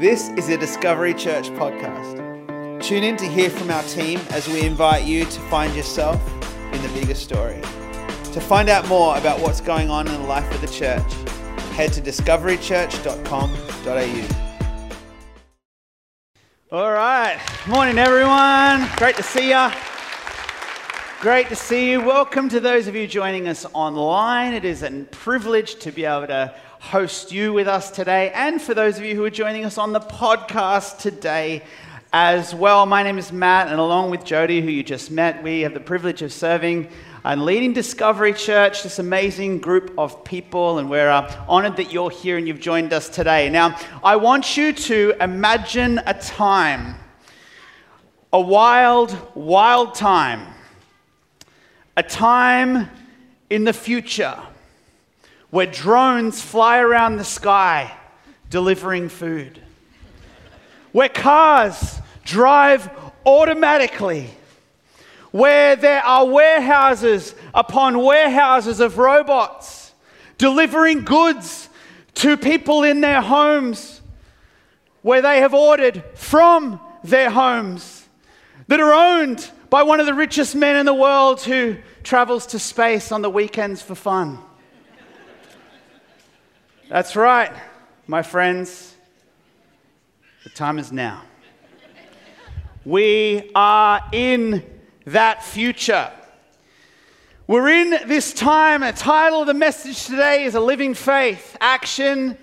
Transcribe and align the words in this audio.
This 0.00 0.30
is 0.30 0.48
a 0.48 0.56
Discovery 0.56 1.12
Church 1.12 1.50
podcast. 1.50 2.82
Tune 2.82 3.04
in 3.04 3.18
to 3.18 3.26
hear 3.26 3.50
from 3.50 3.70
our 3.70 3.82
team 3.82 4.18
as 4.30 4.48
we 4.48 4.62
invite 4.62 5.04
you 5.04 5.26
to 5.26 5.40
find 5.50 5.76
yourself 5.76 6.18
in 6.72 6.80
the 6.80 6.88
bigger 6.98 7.14
story. 7.14 7.60
To 8.32 8.40
find 8.40 8.70
out 8.70 8.88
more 8.88 9.18
about 9.18 9.40
what's 9.40 9.60
going 9.60 9.90
on 9.90 10.08
in 10.08 10.14
the 10.14 10.26
life 10.26 10.50
of 10.54 10.62
the 10.62 10.68
church, 10.68 11.04
head 11.74 11.92
to 11.92 12.00
discoverychurch.com.au. 12.00 14.26
All 16.72 16.92
right. 16.92 17.38
Morning, 17.68 17.98
everyone. 17.98 18.88
Great 18.96 19.16
to 19.16 19.22
see 19.22 19.50
you. 19.50 19.70
Great 21.20 21.48
to 21.48 21.56
see 21.56 21.90
you. 21.90 22.00
Welcome 22.00 22.48
to 22.48 22.58
those 22.58 22.86
of 22.86 22.96
you 22.96 23.06
joining 23.06 23.48
us 23.48 23.66
online. 23.74 24.54
It 24.54 24.64
is 24.64 24.82
a 24.82 24.90
privilege 25.10 25.74
to 25.80 25.92
be 25.92 26.06
able 26.06 26.28
to 26.28 26.54
host 26.80 27.30
you 27.30 27.52
with 27.52 27.68
us 27.68 27.90
today, 27.90 28.32
and 28.34 28.60
for 28.60 28.72
those 28.72 28.96
of 28.96 29.04
you 29.04 29.14
who 29.14 29.22
are 29.22 29.30
joining 29.30 29.66
us 29.66 29.76
on 29.76 29.92
the 29.92 30.00
podcast 30.00 30.98
today 30.98 31.62
as 32.10 32.54
well. 32.54 32.86
My 32.86 33.02
name 33.02 33.18
is 33.18 33.30
Matt, 33.30 33.68
and 33.68 33.78
along 33.78 34.10
with 34.10 34.24
Jody, 34.24 34.62
who 34.62 34.70
you 34.70 34.82
just 34.82 35.10
met, 35.10 35.42
we 35.42 35.60
have 35.60 35.74
the 35.74 35.80
privilege 35.80 36.22
of 36.22 36.32
serving 36.32 36.88
and 37.22 37.44
leading 37.44 37.74
Discovery 37.74 38.32
Church, 38.32 38.82
this 38.82 38.98
amazing 38.98 39.58
group 39.58 39.92
of 39.98 40.24
people, 40.24 40.78
and 40.78 40.88
we're 40.88 41.10
uh, 41.10 41.44
honored 41.46 41.76
that 41.76 41.92
you're 41.92 42.10
here 42.10 42.38
and 42.38 42.48
you've 42.48 42.60
joined 42.60 42.94
us 42.94 43.10
today. 43.10 43.50
Now, 43.50 43.78
I 44.02 44.16
want 44.16 44.56
you 44.56 44.72
to 44.72 45.14
imagine 45.20 46.00
a 46.06 46.14
time, 46.14 46.96
a 48.32 48.40
wild, 48.40 49.16
wild 49.34 49.94
time, 49.94 50.54
a 51.96 52.02
time 52.02 52.90
in 53.50 53.64
the 53.64 53.74
future 53.74 54.40
where 55.50 55.66
drones 55.66 56.40
fly 56.40 56.78
around 56.78 57.16
the 57.16 57.24
sky 57.24 57.94
delivering 58.48 59.08
food, 59.08 59.60
where 60.92 61.08
cars 61.08 61.98
drive 62.24 62.88
automatically, 63.26 64.30
where 65.30 65.76
there 65.76 66.02
are 66.04 66.26
warehouses 66.26 67.34
upon 67.54 68.02
warehouses 68.02 68.80
of 68.80 68.98
robots 68.98 69.92
delivering 70.38 71.04
goods 71.04 71.68
to 72.14 72.36
people 72.36 72.82
in 72.82 73.00
their 73.00 73.20
homes, 73.20 74.00
where 75.02 75.22
they 75.22 75.40
have 75.40 75.54
ordered 75.54 76.02
from 76.14 76.80
their 77.04 77.30
homes 77.30 78.06
that 78.66 78.80
are 78.80 78.92
owned 78.92 79.50
by 79.68 79.82
one 79.82 80.00
of 80.00 80.06
the 80.06 80.14
richest 80.14 80.54
men 80.54 80.76
in 80.76 80.86
the 80.86 80.94
world 80.94 81.40
who 81.42 81.76
travels 82.02 82.46
to 82.46 82.58
space 82.58 83.12
on 83.12 83.22
the 83.22 83.30
weekends 83.30 83.82
for 83.82 83.94
fun. 83.94 84.38
That's 86.90 87.14
right, 87.14 87.52
my 88.08 88.24
friends. 88.24 88.96
The 90.42 90.50
time 90.50 90.76
is 90.76 90.90
now. 90.90 91.22
We 92.84 93.52
are 93.54 94.00
in 94.10 94.64
that 95.06 95.44
future. 95.44 96.10
We're 97.46 97.68
in 97.68 97.90
this 98.08 98.34
time. 98.34 98.80
The 98.80 98.90
title 98.90 99.42
of 99.42 99.46
the 99.46 99.54
message 99.54 100.06
today 100.06 100.42
is 100.42 100.56
A 100.56 100.60
Living 100.60 100.94
Faith 100.94 101.56
Action 101.60 102.36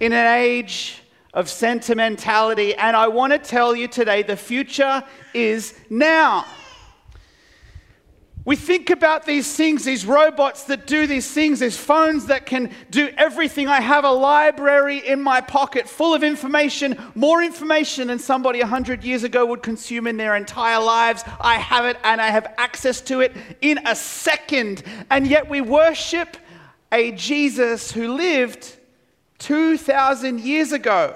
in 0.00 0.12
an 0.12 0.26
Age 0.40 1.00
of 1.32 1.48
Sentimentality. 1.48 2.74
And 2.74 2.96
I 2.96 3.06
want 3.06 3.32
to 3.32 3.38
tell 3.38 3.76
you 3.76 3.86
today 3.86 4.24
the 4.24 4.36
future 4.36 5.04
is 5.32 5.78
now. 5.88 6.44
We 8.48 8.56
think 8.56 8.88
about 8.88 9.26
these 9.26 9.54
things, 9.54 9.84
these 9.84 10.06
robots 10.06 10.64
that 10.64 10.86
do 10.86 11.06
these 11.06 11.30
things, 11.30 11.60
these 11.60 11.76
phones 11.76 12.24
that 12.28 12.46
can 12.46 12.70
do 12.88 13.10
everything. 13.18 13.68
I 13.68 13.82
have 13.82 14.04
a 14.04 14.10
library 14.10 15.06
in 15.06 15.20
my 15.20 15.42
pocket 15.42 15.86
full 15.86 16.14
of 16.14 16.24
information, 16.24 16.96
more 17.14 17.42
information 17.42 18.08
than 18.08 18.18
somebody 18.18 18.60
100 18.60 19.04
years 19.04 19.22
ago 19.22 19.44
would 19.44 19.62
consume 19.62 20.06
in 20.06 20.16
their 20.16 20.34
entire 20.34 20.80
lives. 20.82 21.24
I 21.38 21.56
have 21.56 21.84
it 21.84 21.98
and 22.02 22.22
I 22.22 22.28
have 22.28 22.54
access 22.56 23.02
to 23.02 23.20
it 23.20 23.36
in 23.60 23.80
a 23.86 23.94
second. 23.94 24.82
And 25.10 25.26
yet 25.26 25.50
we 25.50 25.60
worship 25.60 26.38
a 26.90 27.12
Jesus 27.12 27.92
who 27.92 28.14
lived 28.14 28.78
2,000 29.40 30.40
years 30.40 30.72
ago 30.72 31.14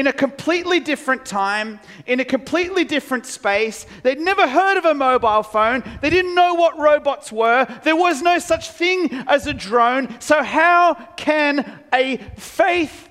in 0.00 0.06
a 0.06 0.12
completely 0.14 0.80
different 0.80 1.26
time, 1.26 1.78
in 2.06 2.20
a 2.20 2.24
completely 2.24 2.84
different 2.84 3.26
space. 3.26 3.84
They'd 4.02 4.18
never 4.18 4.48
heard 4.48 4.78
of 4.78 4.86
a 4.86 4.94
mobile 4.94 5.42
phone. 5.42 5.84
They 6.00 6.08
didn't 6.08 6.34
know 6.34 6.54
what 6.54 6.78
robots 6.78 7.30
were. 7.30 7.66
There 7.84 7.94
was 7.94 8.22
no 8.22 8.38
such 8.38 8.70
thing 8.70 9.12
as 9.28 9.46
a 9.46 9.52
drone. 9.52 10.18
So, 10.18 10.42
how 10.42 10.94
can 11.18 11.80
a 11.92 12.16
faith 12.38 13.10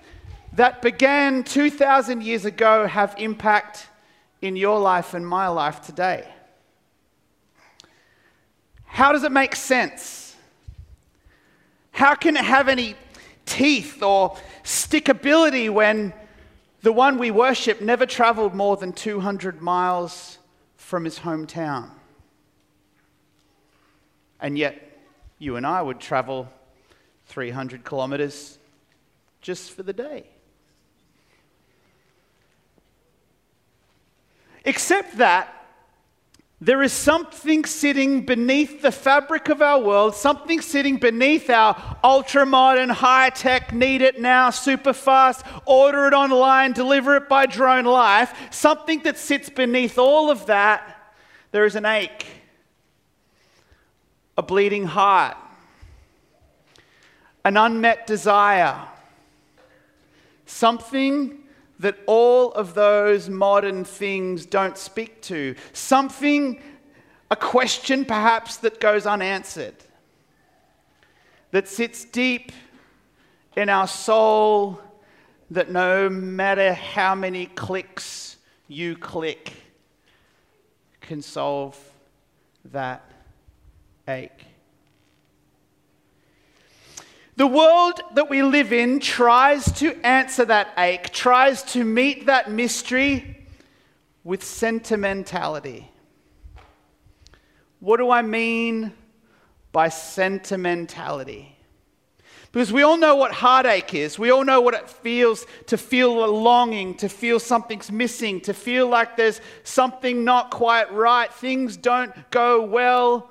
that 0.53 0.81
began 0.81 1.43
2,000 1.43 2.23
years 2.23 2.45
ago 2.45 2.87
have 2.87 3.13
impact 3.19 3.87
in 4.41 4.55
your 4.55 4.79
life 4.79 5.13
and 5.13 5.27
my 5.27 5.47
life 5.47 5.81
today? 5.81 6.27
How 8.85 9.11
does 9.11 9.23
it 9.23 9.31
make 9.31 9.55
sense? 9.55 10.35
How 11.91 12.15
can 12.15 12.35
it 12.35 12.45
have 12.45 12.67
any 12.67 12.95
teeth 13.45 14.01
or 14.01 14.35
stickability 14.63 15.69
when 15.69 16.13
the 16.81 16.91
one 16.91 17.17
we 17.17 17.31
worship 17.31 17.81
never 17.81 18.05
traveled 18.05 18.53
more 18.53 18.77
than 18.77 18.93
200 18.93 19.61
miles 19.61 20.37
from 20.77 21.03
his 21.03 21.19
hometown. 21.19 21.89
And 24.39 24.57
yet, 24.57 24.99
you 25.37 25.57
and 25.57 25.65
I 25.65 25.81
would 25.81 25.99
travel 25.99 26.49
300 27.27 27.83
kilometers 27.83 28.57
just 29.41 29.71
for 29.71 29.83
the 29.83 29.93
day. 29.93 30.25
Except 34.65 35.17
that 35.17 35.58
there 36.61 36.83
is 36.83 36.91
something 36.91 37.63
sitting 37.63 38.25
beneath 38.25 38.81
the 38.81 38.91
fabric 38.91 39.47
of 39.47 39.61
our 39.61 39.79
world, 39.79 40.13
something 40.13 40.59
sitting 40.59 40.97
beneath 40.97 41.49
our 41.49 41.97
ultra 42.03 42.45
modern, 42.45 42.89
high 42.89 43.29
tech, 43.29 43.73
need 43.73 44.01
it 44.01 44.19
now, 44.19 44.49
super 44.49 44.91
fast, 44.91 45.45
order 45.65 46.07
it 46.07 46.13
online, 46.13 46.73
deliver 46.73 47.15
it 47.15 47.29
by 47.29 47.45
drone 47.45 47.85
life. 47.85 48.33
Something 48.51 48.99
that 49.03 49.17
sits 49.17 49.49
beneath 49.49 49.97
all 49.97 50.29
of 50.29 50.47
that, 50.47 51.13
there 51.51 51.65
is 51.65 51.75
an 51.75 51.85
ache, 51.85 52.25
a 54.37 54.43
bleeding 54.43 54.83
heart, 54.83 55.37
an 57.45 57.55
unmet 57.55 58.05
desire, 58.05 58.85
something 60.45 61.38
that 61.79 61.97
all 62.05 62.51
of 62.53 62.73
those 62.73 63.29
modern 63.29 63.85
things 63.85 64.45
don't 64.45 64.77
speak 64.77 65.21
to. 65.23 65.55
Something, 65.71 66.61
a 67.31 67.35
question 67.35 68.03
perhaps 68.05 68.57
that 68.57 68.79
goes 68.79 69.05
unanswered, 69.05 69.75
that 71.51 71.67
sits 71.67 72.03
deep 72.03 72.51
in 73.55 73.69
our 73.69 73.87
soul, 73.87 74.79
that 75.51 75.71
no 75.71 76.09
matter 76.09 76.73
how 76.73 77.15
many 77.15 77.45
clicks 77.47 78.37
you 78.67 78.95
click, 78.95 79.53
can 81.01 81.21
solve 81.21 81.79
that 82.65 83.03
ache. 84.07 84.48
The 87.39 87.47
world 87.47 88.01
that 88.15 88.29
we 88.29 88.43
live 88.43 88.73
in 88.73 88.99
tries 88.99 89.71
to 89.79 89.95
answer 90.05 90.43
that 90.43 90.73
ache, 90.77 91.13
tries 91.13 91.63
to 91.71 91.85
meet 91.85 92.25
that 92.25 92.51
mystery 92.51 93.47
with 94.25 94.43
sentimentality. 94.43 95.89
What 97.79 97.95
do 97.95 98.11
I 98.11 98.23
mean 98.23 98.91
by 99.71 99.87
sentimentality? 99.87 101.55
Because 102.51 102.73
we 102.73 102.81
all 102.81 102.97
know 102.97 103.15
what 103.15 103.31
heartache 103.31 103.93
is. 103.93 104.19
We 104.19 104.31
all 104.31 104.43
know 104.43 104.59
what 104.59 104.73
it 104.73 104.89
feels 104.89 105.45
to 105.67 105.77
feel 105.77 106.25
a 106.25 106.27
longing, 106.27 106.95
to 106.95 107.07
feel 107.07 107.39
something's 107.39 107.89
missing, 107.89 108.41
to 108.41 108.53
feel 108.53 108.89
like 108.89 109.15
there's 109.15 109.39
something 109.63 110.25
not 110.25 110.51
quite 110.51 110.91
right. 110.91 111.33
Things 111.33 111.77
don't 111.77 112.11
go 112.31 112.61
well 112.65 113.28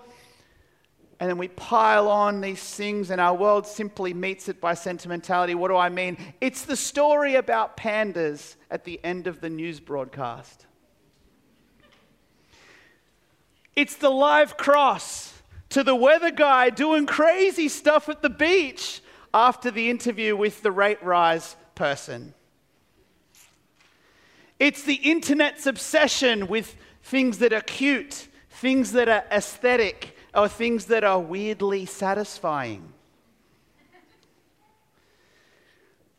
and 1.20 1.28
then 1.28 1.38
we 1.38 1.48
pile 1.48 2.08
on 2.08 2.40
these 2.40 2.62
things, 2.62 3.10
and 3.10 3.20
our 3.20 3.34
world 3.34 3.66
simply 3.66 4.14
meets 4.14 4.48
it 4.48 4.60
by 4.60 4.74
sentimentality. 4.74 5.54
What 5.54 5.68
do 5.68 5.76
I 5.76 5.88
mean? 5.88 6.16
It's 6.40 6.62
the 6.62 6.76
story 6.76 7.34
about 7.34 7.76
pandas 7.76 8.54
at 8.70 8.84
the 8.84 9.00
end 9.02 9.26
of 9.26 9.40
the 9.40 9.50
news 9.50 9.80
broadcast. 9.80 10.66
It's 13.74 13.96
the 13.96 14.10
live 14.10 14.56
cross 14.56 15.42
to 15.70 15.84
the 15.84 15.94
weather 15.94 16.30
guy 16.30 16.70
doing 16.70 17.06
crazy 17.06 17.68
stuff 17.68 18.08
at 18.08 18.22
the 18.22 18.30
beach 18.30 19.00
after 19.34 19.70
the 19.70 19.90
interview 19.90 20.36
with 20.36 20.62
the 20.62 20.72
rate 20.72 21.02
rise 21.02 21.56
person. 21.74 22.34
It's 24.58 24.82
the 24.82 24.94
internet's 24.94 25.66
obsession 25.66 26.48
with 26.48 26.76
things 27.02 27.38
that 27.38 27.52
are 27.52 27.60
cute, 27.60 28.28
things 28.50 28.92
that 28.92 29.08
are 29.08 29.24
aesthetic 29.30 30.16
are 30.34 30.48
things 30.48 30.86
that 30.86 31.04
are 31.04 31.18
weirdly 31.18 31.86
satisfying. 31.86 32.92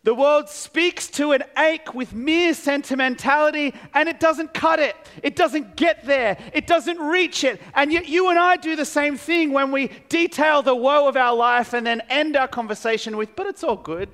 The 0.03 0.15
world 0.15 0.49
speaks 0.49 1.07
to 1.11 1.33
an 1.33 1.43
ache 1.57 1.93
with 1.93 2.13
mere 2.13 2.53
sentimentality 2.53 3.73
and 3.93 4.07
it 4.07 4.19
doesn't 4.19 4.53
cut 4.53 4.79
it. 4.79 4.95
It 5.21 5.35
doesn't 5.35 5.75
get 5.75 6.05
there. 6.05 6.37
It 6.53 6.67
doesn't 6.67 6.97
reach 6.99 7.43
it. 7.43 7.61
And 7.75 7.91
yet, 7.91 8.07
you 8.07 8.29
and 8.29 8.39
I 8.39 8.55
do 8.55 8.75
the 8.75 8.85
same 8.85 9.17
thing 9.17 9.51
when 9.51 9.71
we 9.71 9.91
detail 10.07 10.61
the 10.61 10.75
woe 10.75 11.07
of 11.07 11.17
our 11.17 11.35
life 11.35 11.73
and 11.73 11.85
then 11.85 12.01
end 12.09 12.37
our 12.37 12.47
conversation 12.47 13.17
with, 13.17 13.35
but 13.35 13.45
it's 13.45 13.63
all 13.63 13.75
good. 13.75 14.09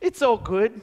It's 0.00 0.20
all 0.20 0.36
good 0.36 0.80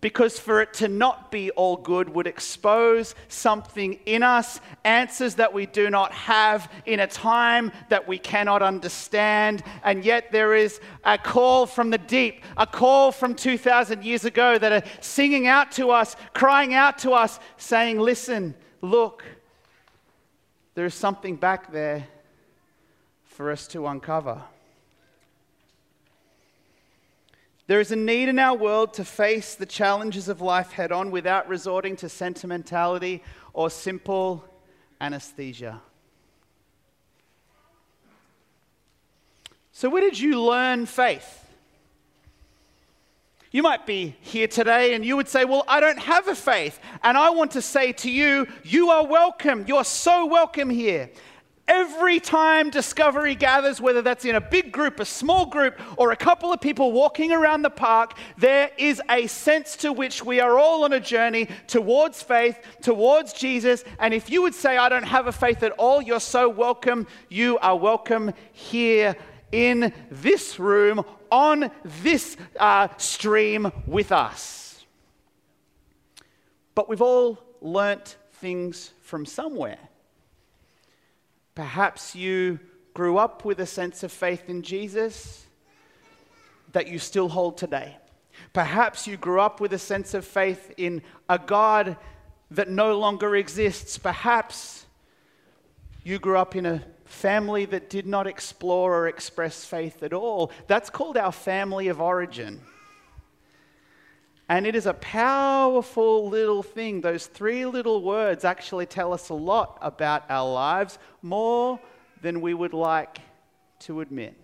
because 0.00 0.38
for 0.38 0.60
it 0.60 0.74
to 0.74 0.88
not 0.88 1.30
be 1.30 1.50
all 1.52 1.76
good 1.76 2.08
would 2.10 2.26
expose 2.26 3.14
something 3.28 3.94
in 4.06 4.22
us, 4.22 4.60
answers 4.84 5.36
that 5.36 5.52
we 5.52 5.66
do 5.66 5.90
not 5.90 6.12
have 6.12 6.70
in 6.84 7.00
a 7.00 7.06
time 7.06 7.72
that 7.88 8.06
we 8.06 8.18
cannot 8.18 8.62
understand. 8.62 9.62
And 9.82 10.04
yet 10.04 10.30
there 10.32 10.54
is 10.54 10.80
a 11.04 11.16
call 11.16 11.66
from 11.66 11.90
the 11.90 11.98
deep, 11.98 12.44
a 12.56 12.66
call 12.66 13.10
from 13.10 13.34
2,000 13.34 14.04
years 14.04 14.24
ago 14.24 14.58
that 14.58 14.72
are 14.72 14.88
singing 15.00 15.46
out 15.46 15.72
to 15.72 15.90
us, 15.90 16.14
crying 16.34 16.74
out 16.74 16.98
to 16.98 17.12
us, 17.12 17.40
saying, 17.56 17.98
Listen, 17.98 18.54
look, 18.82 19.24
there 20.74 20.84
is 20.84 20.94
something 20.94 21.36
back 21.36 21.72
there 21.72 22.06
for 23.24 23.50
us 23.50 23.66
to 23.68 23.86
uncover. 23.86 24.42
There 27.66 27.80
is 27.80 27.90
a 27.90 27.96
need 27.96 28.28
in 28.28 28.38
our 28.38 28.56
world 28.56 28.94
to 28.94 29.04
face 29.04 29.56
the 29.56 29.66
challenges 29.66 30.28
of 30.28 30.40
life 30.40 30.72
head 30.72 30.92
on 30.92 31.10
without 31.10 31.48
resorting 31.48 31.96
to 31.96 32.08
sentimentality 32.08 33.22
or 33.52 33.70
simple 33.70 34.44
anesthesia. 35.00 35.80
So, 39.72 39.90
where 39.90 40.00
did 40.00 40.18
you 40.18 40.40
learn 40.40 40.86
faith? 40.86 41.42
You 43.50 43.62
might 43.62 43.86
be 43.86 44.16
here 44.20 44.48
today 44.48 44.94
and 44.94 45.04
you 45.04 45.16
would 45.16 45.28
say, 45.28 45.44
Well, 45.44 45.64
I 45.66 45.80
don't 45.80 45.98
have 45.98 46.28
a 46.28 46.34
faith. 46.34 46.78
And 47.02 47.16
I 47.16 47.30
want 47.30 47.50
to 47.52 47.62
say 47.62 47.92
to 47.92 48.10
you, 48.10 48.46
You 48.62 48.90
are 48.90 49.04
welcome. 49.04 49.64
You 49.66 49.76
are 49.76 49.84
so 49.84 50.26
welcome 50.26 50.70
here. 50.70 51.10
Every 51.68 52.20
time 52.20 52.70
Discovery 52.70 53.34
gathers, 53.34 53.80
whether 53.80 54.00
that's 54.00 54.24
in 54.24 54.36
a 54.36 54.40
big 54.40 54.70
group, 54.70 55.00
a 55.00 55.04
small 55.04 55.46
group, 55.46 55.80
or 55.96 56.12
a 56.12 56.16
couple 56.16 56.52
of 56.52 56.60
people 56.60 56.92
walking 56.92 57.32
around 57.32 57.62
the 57.62 57.70
park, 57.70 58.16
there 58.38 58.70
is 58.78 59.02
a 59.10 59.26
sense 59.26 59.76
to 59.78 59.92
which 59.92 60.24
we 60.24 60.38
are 60.38 60.58
all 60.58 60.84
on 60.84 60.92
a 60.92 61.00
journey 61.00 61.48
towards 61.66 62.22
faith, 62.22 62.56
towards 62.82 63.32
Jesus. 63.32 63.82
And 63.98 64.14
if 64.14 64.30
you 64.30 64.42
would 64.42 64.54
say, 64.54 64.76
I 64.76 64.88
don't 64.88 65.02
have 65.02 65.26
a 65.26 65.32
faith 65.32 65.64
at 65.64 65.72
all, 65.72 66.00
you're 66.00 66.20
so 66.20 66.48
welcome. 66.48 67.08
You 67.28 67.58
are 67.58 67.76
welcome 67.76 68.32
here 68.52 69.16
in 69.50 69.92
this 70.08 70.60
room, 70.60 71.04
on 71.32 71.72
this 71.82 72.36
uh, 72.60 72.88
stream 72.96 73.72
with 73.88 74.12
us. 74.12 74.84
But 76.76 76.88
we've 76.88 77.02
all 77.02 77.38
learnt 77.60 78.18
things 78.34 78.92
from 79.02 79.26
somewhere. 79.26 79.78
Perhaps 81.56 82.14
you 82.14 82.60
grew 82.94 83.16
up 83.16 83.44
with 83.44 83.58
a 83.60 83.66
sense 83.66 84.02
of 84.02 84.12
faith 84.12 84.48
in 84.48 84.62
Jesus 84.62 85.46
that 86.72 86.86
you 86.86 86.98
still 86.98 87.30
hold 87.30 87.56
today. 87.56 87.96
Perhaps 88.52 89.06
you 89.06 89.16
grew 89.16 89.40
up 89.40 89.58
with 89.58 89.72
a 89.72 89.78
sense 89.78 90.12
of 90.12 90.24
faith 90.24 90.72
in 90.76 91.02
a 91.30 91.38
God 91.38 91.96
that 92.50 92.68
no 92.68 92.98
longer 92.98 93.34
exists. 93.34 93.96
Perhaps 93.96 94.84
you 96.04 96.18
grew 96.18 96.36
up 96.36 96.54
in 96.54 96.66
a 96.66 96.84
family 97.06 97.64
that 97.64 97.88
did 97.88 98.06
not 98.06 98.26
explore 98.26 98.94
or 98.94 99.08
express 99.08 99.64
faith 99.64 100.02
at 100.02 100.12
all. 100.12 100.52
That's 100.66 100.90
called 100.90 101.16
our 101.16 101.32
family 101.32 101.88
of 101.88 102.02
origin. 102.02 102.60
And 104.48 104.66
it 104.66 104.76
is 104.76 104.86
a 104.86 104.94
powerful 104.94 106.28
little 106.28 106.62
thing. 106.62 107.00
Those 107.00 107.26
three 107.26 107.66
little 107.66 108.02
words 108.02 108.44
actually 108.44 108.86
tell 108.86 109.12
us 109.12 109.28
a 109.28 109.34
lot 109.34 109.78
about 109.82 110.24
our 110.30 110.48
lives, 110.48 110.98
more 111.20 111.80
than 112.22 112.40
we 112.40 112.54
would 112.54 112.72
like 112.72 113.18
to 113.80 114.00
admit. 114.00 114.34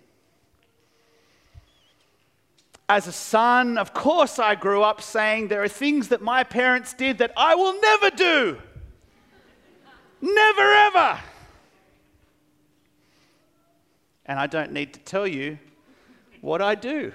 As 2.89 3.07
a 3.07 3.13
son, 3.13 3.77
of 3.77 3.93
course, 3.93 4.39
I 4.39 4.55
grew 4.55 4.83
up 4.83 5.01
saying 5.01 5.47
there 5.47 5.63
are 5.63 5.69
things 5.69 6.09
that 6.09 6.21
my 6.21 6.43
parents 6.43 6.93
did 6.93 7.19
that 7.19 7.31
I 7.37 7.55
will 7.55 7.79
never 7.79 8.09
do. 8.09 8.57
never, 10.21 10.61
ever. 10.61 11.19
And 14.25 14.37
I 14.37 14.47
don't 14.47 14.73
need 14.73 14.93
to 14.93 14.99
tell 14.99 15.25
you 15.25 15.57
what 16.41 16.61
I 16.61 16.75
do. 16.75 17.13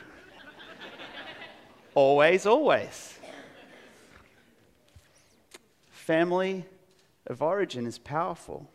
Always, 1.98 2.46
always. 2.46 3.18
Family 5.90 6.64
of 7.26 7.42
origin 7.42 7.86
is 7.86 7.98
powerful. 7.98 8.70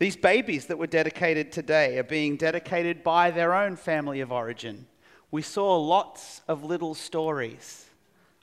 These 0.00 0.16
babies 0.16 0.66
that 0.66 0.78
were 0.78 0.88
dedicated 0.88 1.52
today 1.52 1.96
are 1.96 2.02
being 2.02 2.36
dedicated 2.36 3.04
by 3.04 3.30
their 3.30 3.54
own 3.54 3.76
family 3.76 4.18
of 4.18 4.32
origin. 4.32 4.86
We 5.30 5.42
saw 5.42 5.76
lots 5.76 6.40
of 6.48 6.64
little 6.64 6.94
stories 6.94 7.86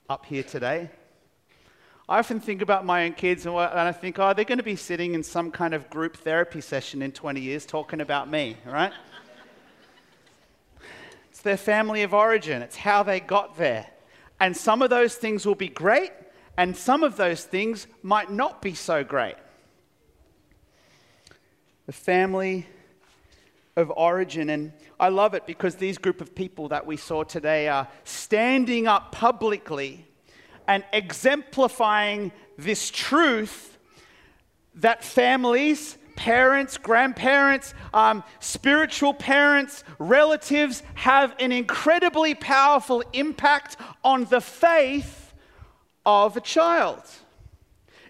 up 0.08 0.24
here 0.24 0.44
today. 0.44 0.88
I 2.08 2.18
often 2.18 2.40
think 2.40 2.62
about 2.62 2.86
my 2.86 3.04
own 3.04 3.12
kids 3.12 3.44
and 3.44 3.54
I 3.54 3.92
think, 3.92 4.18
oh, 4.18 4.32
they're 4.32 4.46
going 4.46 4.56
to 4.56 4.64
be 4.64 4.76
sitting 4.76 5.12
in 5.12 5.22
some 5.22 5.50
kind 5.50 5.74
of 5.74 5.90
group 5.90 6.16
therapy 6.16 6.62
session 6.62 7.02
in 7.02 7.12
20 7.12 7.42
years 7.42 7.66
talking 7.66 8.00
about 8.00 8.30
me, 8.30 8.56
right? 8.64 8.94
Their 11.42 11.56
family 11.56 12.02
of 12.02 12.14
origin, 12.14 12.62
it's 12.62 12.76
how 12.76 13.02
they 13.02 13.20
got 13.20 13.56
there. 13.56 13.86
And 14.40 14.56
some 14.56 14.82
of 14.82 14.90
those 14.90 15.14
things 15.14 15.46
will 15.46 15.54
be 15.54 15.68
great, 15.68 16.12
and 16.56 16.76
some 16.76 17.02
of 17.02 17.16
those 17.16 17.44
things 17.44 17.86
might 18.02 18.30
not 18.30 18.60
be 18.62 18.74
so 18.74 19.04
great. 19.04 19.36
The 21.86 21.92
family 21.92 22.66
of 23.76 23.90
origin. 23.96 24.50
And 24.50 24.72
I 25.00 25.08
love 25.08 25.34
it 25.34 25.46
because 25.46 25.76
these 25.76 25.98
group 25.98 26.20
of 26.20 26.34
people 26.34 26.68
that 26.68 26.86
we 26.86 26.96
saw 26.96 27.22
today 27.22 27.68
are 27.68 27.88
standing 28.04 28.86
up 28.86 29.12
publicly 29.12 30.06
and 30.68 30.84
exemplifying 30.92 32.32
this 32.58 32.90
truth 32.90 33.78
that 34.74 35.04
families 35.04 35.98
parents, 36.16 36.78
grandparents, 36.78 37.74
um, 37.92 38.22
spiritual 38.40 39.14
parents, 39.14 39.84
relatives 39.98 40.82
have 40.94 41.34
an 41.38 41.52
incredibly 41.52 42.34
powerful 42.34 43.02
impact 43.12 43.76
on 44.04 44.24
the 44.26 44.40
faith 44.40 45.32
of 46.04 46.36
a 46.36 46.40
child. 46.40 47.02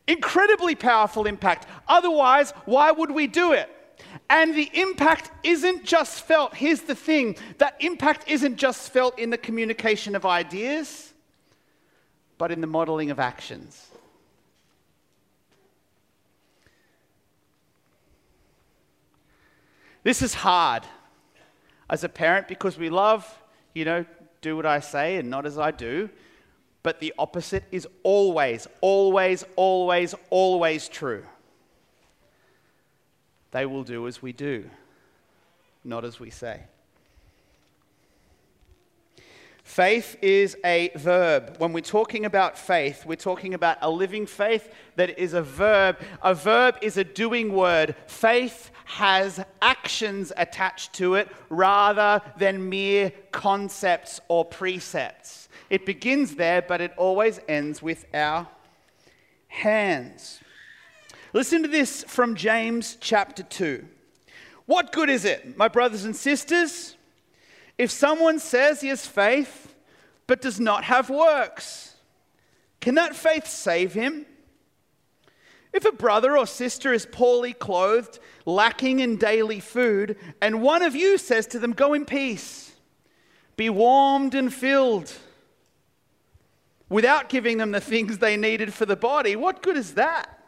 Incredibly 0.07 0.75
powerful 0.75 1.27
impact. 1.27 1.67
Otherwise, 1.89 2.53
why 2.65 2.91
would 2.91 3.11
we 3.11 3.27
do 3.27 3.53
it? 3.53 3.69
And 4.29 4.55
the 4.55 4.71
impact 4.75 5.31
isn't 5.43 5.85
just 5.85 6.23
felt. 6.23 6.55
Here's 6.55 6.81
the 6.81 6.95
thing 6.95 7.37
that 7.59 7.77
impact 7.81 8.29
isn't 8.29 8.57
just 8.57 8.93
felt 8.93 9.19
in 9.19 9.31
the 9.31 9.39
communication 9.39 10.17
of 10.17 10.27
ideas, 10.27 11.13
but 12.39 12.51
in 12.51 12.61
the 12.61 12.67
modeling 12.67 13.11
of 13.11 13.21
actions. 13.21 13.89
This 20.03 20.23
is 20.23 20.35
hard 20.35 20.85
as 21.89 22.05
a 22.05 22.09
parent 22.09 22.49
because 22.49 22.77
we 22.77 22.91
love, 22.91 23.27
you 23.75 23.85
know, 23.85 24.05
do 24.41 24.57
what 24.57 24.67
I 24.67 24.81
say 24.81 25.17
and 25.17 25.31
not 25.31 25.47
as 25.47 25.59
I 25.59 25.71
do. 25.71 26.11
But 26.83 26.99
the 26.99 27.15
opposite 27.17 27.65
is 27.71 27.87
always, 28.03 28.67
always, 28.81 29.45
always, 29.55 30.15
always 30.31 30.89
true. 30.89 31.25
They 33.53 33.67
will 33.67 33.85
do 33.85 34.09
as 34.09 34.21
we 34.21 34.33
do, 34.33 34.69
not 35.85 36.05
as 36.05 36.19
we 36.19 36.31
say. 36.31 36.63
Faith 39.63 40.17
is 40.21 40.57
a 40.65 40.91
verb. 40.97 41.57
When 41.59 41.73
we're 41.73 41.81
talking 41.81 42.25
about 42.25 42.59
faith, 42.59 43.07
we're 43.07 43.15
talking 43.15 43.55
about 43.55 43.79
a 43.81 43.89
living 43.91 44.27
faith 44.27 44.73
that 44.97 45.19
is 45.19 45.35
a 45.35 45.43
verb. 45.43 45.99
A 46.21 46.35
verb 46.35 46.77
is 46.83 46.97
a 46.97 47.05
doing 47.05 47.53
word. 47.53 47.95
Faith 48.07 48.71
has 48.85 49.43
actions 49.63 50.33
attached 50.37 50.93
to 50.95 51.15
it 51.15 51.29
rather 51.49 52.21
than 52.37 52.69
mere 52.69 53.13
concepts 53.31 54.21
or 54.29 54.45
precepts. 54.45 55.49
It 55.71 55.87
begins 55.87 56.35
there, 56.35 56.61
but 56.61 56.81
it 56.81 56.93
always 56.97 57.41
ends 57.49 57.81
with 57.81 58.05
our 58.13 58.49
hands. 59.47 60.41
Listen 61.33 61.63
to 61.63 61.69
this 61.69 62.05
from 62.09 62.35
James 62.35 62.99
chapter 63.01 63.43
2. 63.43 63.87
What 64.67 64.93
good 64.93 65.09
is 65.09 65.25
it, 65.25 65.57
my 65.57 65.69
brothers 65.69 66.05
and 66.05 66.15
sisters? 66.15 66.97
If 67.79 67.91
someone 67.91 68.39
says 68.39 68.81
he 68.81 68.89
has 68.89 69.07
faith 69.07 69.75
but 70.27 70.41
does 70.41 70.61
not 70.61 70.85
have 70.85 71.11
works, 71.11 71.95
can 72.81 72.95
that 72.97 73.17
faith 73.17 73.47
save 73.47 73.93
him? 73.93 74.27
If 75.73 75.87
a 75.87 75.93
brother 75.93 76.37
or 76.37 76.47
sister 76.47 76.93
is 76.93 77.07
poorly 77.11 77.55
clothed, 77.55 78.19
lacking 78.45 79.01
in 79.01 79.17
daily 79.17 79.61
food, 79.61 80.17
and 80.41 80.61
one 80.61 80.83
of 80.83 80.95
you 80.95 81.17
says 81.17 81.47
to 81.49 81.59
them, 81.59 81.73
Go 81.73 81.95
in 81.95 82.05
peace, 82.05 82.73
be 83.57 83.71
warmed 83.71 84.35
and 84.35 84.53
filled, 84.53 85.13
without 86.91 87.31
giving 87.31 87.57
them 87.57 87.71
the 87.71 87.81
things 87.81 88.19
they 88.19 88.37
needed 88.37 88.75
for 88.75 88.85
the 88.85 88.97
body, 88.97 89.35
what 89.35 89.63
good 89.63 89.79
is 89.79 89.95
that? 89.95 90.39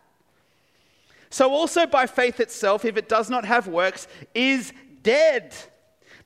So, 1.30 1.50
also 1.50 1.86
by 1.86 2.06
faith 2.06 2.38
itself, 2.38 2.84
if 2.84 2.96
it 2.96 3.08
does 3.08 3.30
not 3.30 3.44
have 3.44 3.66
works, 3.66 4.06
is 4.34 4.72
dead. 5.02 5.54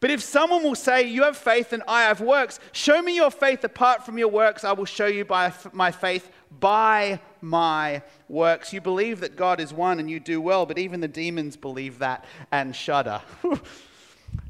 But 0.00 0.10
if 0.10 0.22
someone 0.22 0.62
will 0.62 0.74
say, 0.74 1.08
You 1.08 1.24
have 1.24 1.36
faith 1.36 1.72
and 1.72 1.82
I 1.88 2.02
have 2.02 2.20
works, 2.20 2.60
show 2.72 3.02
me 3.02 3.16
your 3.16 3.30
faith 3.30 3.64
apart 3.64 4.04
from 4.04 4.18
your 4.18 4.28
works, 4.28 4.64
I 4.64 4.72
will 4.72 4.84
show 4.84 5.06
you 5.06 5.24
by 5.24 5.52
my 5.72 5.90
faith 5.90 6.30
by 6.60 7.20
my 7.40 8.02
works. 8.28 8.72
You 8.72 8.80
believe 8.80 9.20
that 9.20 9.36
God 9.36 9.60
is 9.60 9.72
one 9.72 9.98
and 9.98 10.10
you 10.10 10.20
do 10.20 10.40
well, 10.40 10.66
but 10.66 10.78
even 10.78 11.00
the 11.00 11.08
demons 11.08 11.56
believe 11.56 11.98
that 11.98 12.24
and 12.52 12.74
shudder. 12.74 13.20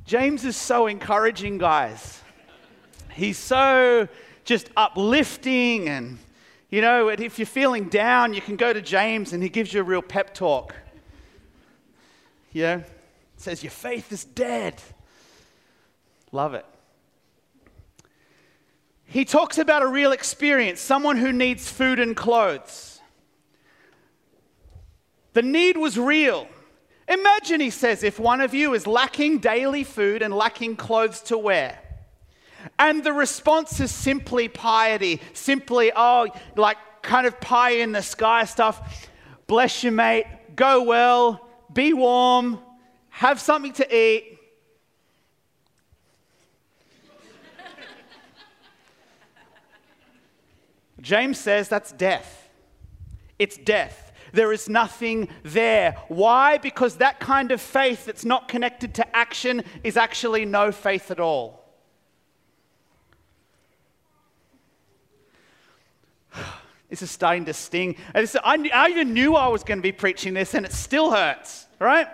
James 0.05 0.45
is 0.45 0.57
so 0.57 0.87
encouraging, 0.87 1.59
guys. 1.59 2.23
He's 3.13 3.39
so 3.39 4.09
just 4.45 4.71
uplifting 4.77 5.89
and 5.89 6.19
you 6.71 6.83
know, 6.83 7.09
if 7.09 7.39
you're 7.39 7.47
feeling 7.47 7.89
down, 7.89 8.35
you 8.35 8.43
can 8.43 8.57
go 8.57 8.75
to 8.75 8.83
James 8.83 9.33
and 9.33 9.43
he 9.43 9.49
gives 9.49 9.73
you 9.73 9.81
a 9.81 9.85
real 9.85 10.03
pep 10.03 10.35
talk. 10.35 10.75
Know, 12.53 12.83
says 13.37 13.63
your 13.63 13.71
faith 13.71 14.13
is 14.13 14.25
dead. 14.25 14.75
Love 16.33 16.55
it. 16.55 16.67
He 19.05 19.25
talks 19.25 19.57
about 19.57 19.83
a 19.83 19.87
real 19.87 20.13
experience, 20.13 20.81
someone 20.81 21.17
who 21.17 21.33
needs 21.33 21.71
food 21.71 21.99
and 21.99 22.15
clothes. 22.15 23.01
The 25.33 25.43
need 25.43 25.77
was 25.77 25.99
real. 25.99 26.47
Imagine, 27.09 27.61
he 27.61 27.71
says, 27.71 28.03
if 28.03 28.19
one 28.19 28.43
of 28.43 28.53
you 28.53 28.75
is 28.75 28.87
lacking 28.87 29.39
daily 29.39 29.83
food 29.83 30.21
and 30.21 30.35
lacking 30.35 30.77
clothes 30.77 31.23
to 31.23 31.39
wear. 31.39 31.79
And 32.79 33.03
the 33.03 33.15
response 33.15 33.81
is 33.81 33.91
simply 33.91 34.49
piety, 34.49 35.23
simply, 35.33 35.91
oh, 35.95 36.29
like 36.57 36.77
kind 37.01 37.27
of 37.27 37.41
pie 37.41 37.77
in 37.77 37.93
the 37.93 38.03
sky 38.03 38.45
stuff. 38.45 39.09
Bless 39.47 39.83
you, 39.83 39.91
mate. 39.91 40.27
Go 40.55 40.83
well. 40.83 41.49
Be 41.73 41.95
warm. 41.95 42.59
Have 43.09 43.41
something 43.41 43.73
to 43.75 43.97
eat. 43.97 44.38
James 51.01 51.39
says 51.39 51.69
that's 51.69 51.93
death. 51.93 52.49
It's 53.39 53.57
death. 53.57 54.13
There 54.33 54.53
is 54.53 54.69
nothing 54.69 55.29
there. 55.43 55.97
Why? 56.09 56.59
Because 56.59 56.97
that 56.97 57.21
kind 57.21 57.53
of 57.53 57.61
faith 57.61 58.05
that's 58.05 58.25
not 58.25 58.49
connected 58.49 58.95
to 58.95 59.17
action 59.17 59.63
is 59.85 59.97
actually 59.97 60.45
no 60.45 60.73
faith 60.73 61.11
at 61.11 61.21
all. 61.21 61.65
This 66.91 67.03
is 67.03 67.11
starting 67.11 67.45
to 67.45 67.53
sting. 67.53 67.97
I 68.15 68.89
even 68.89 69.13
knew 69.13 69.37
I 69.37 69.49
was 69.49 69.63
going 69.63 69.77
to 69.77 69.83
be 69.83 69.93
preaching 69.93 70.33
this, 70.33 70.55
and 70.55 70.65
it 70.65 70.73
still 70.73 71.11
hurts, 71.11 71.67
right? 71.79 72.09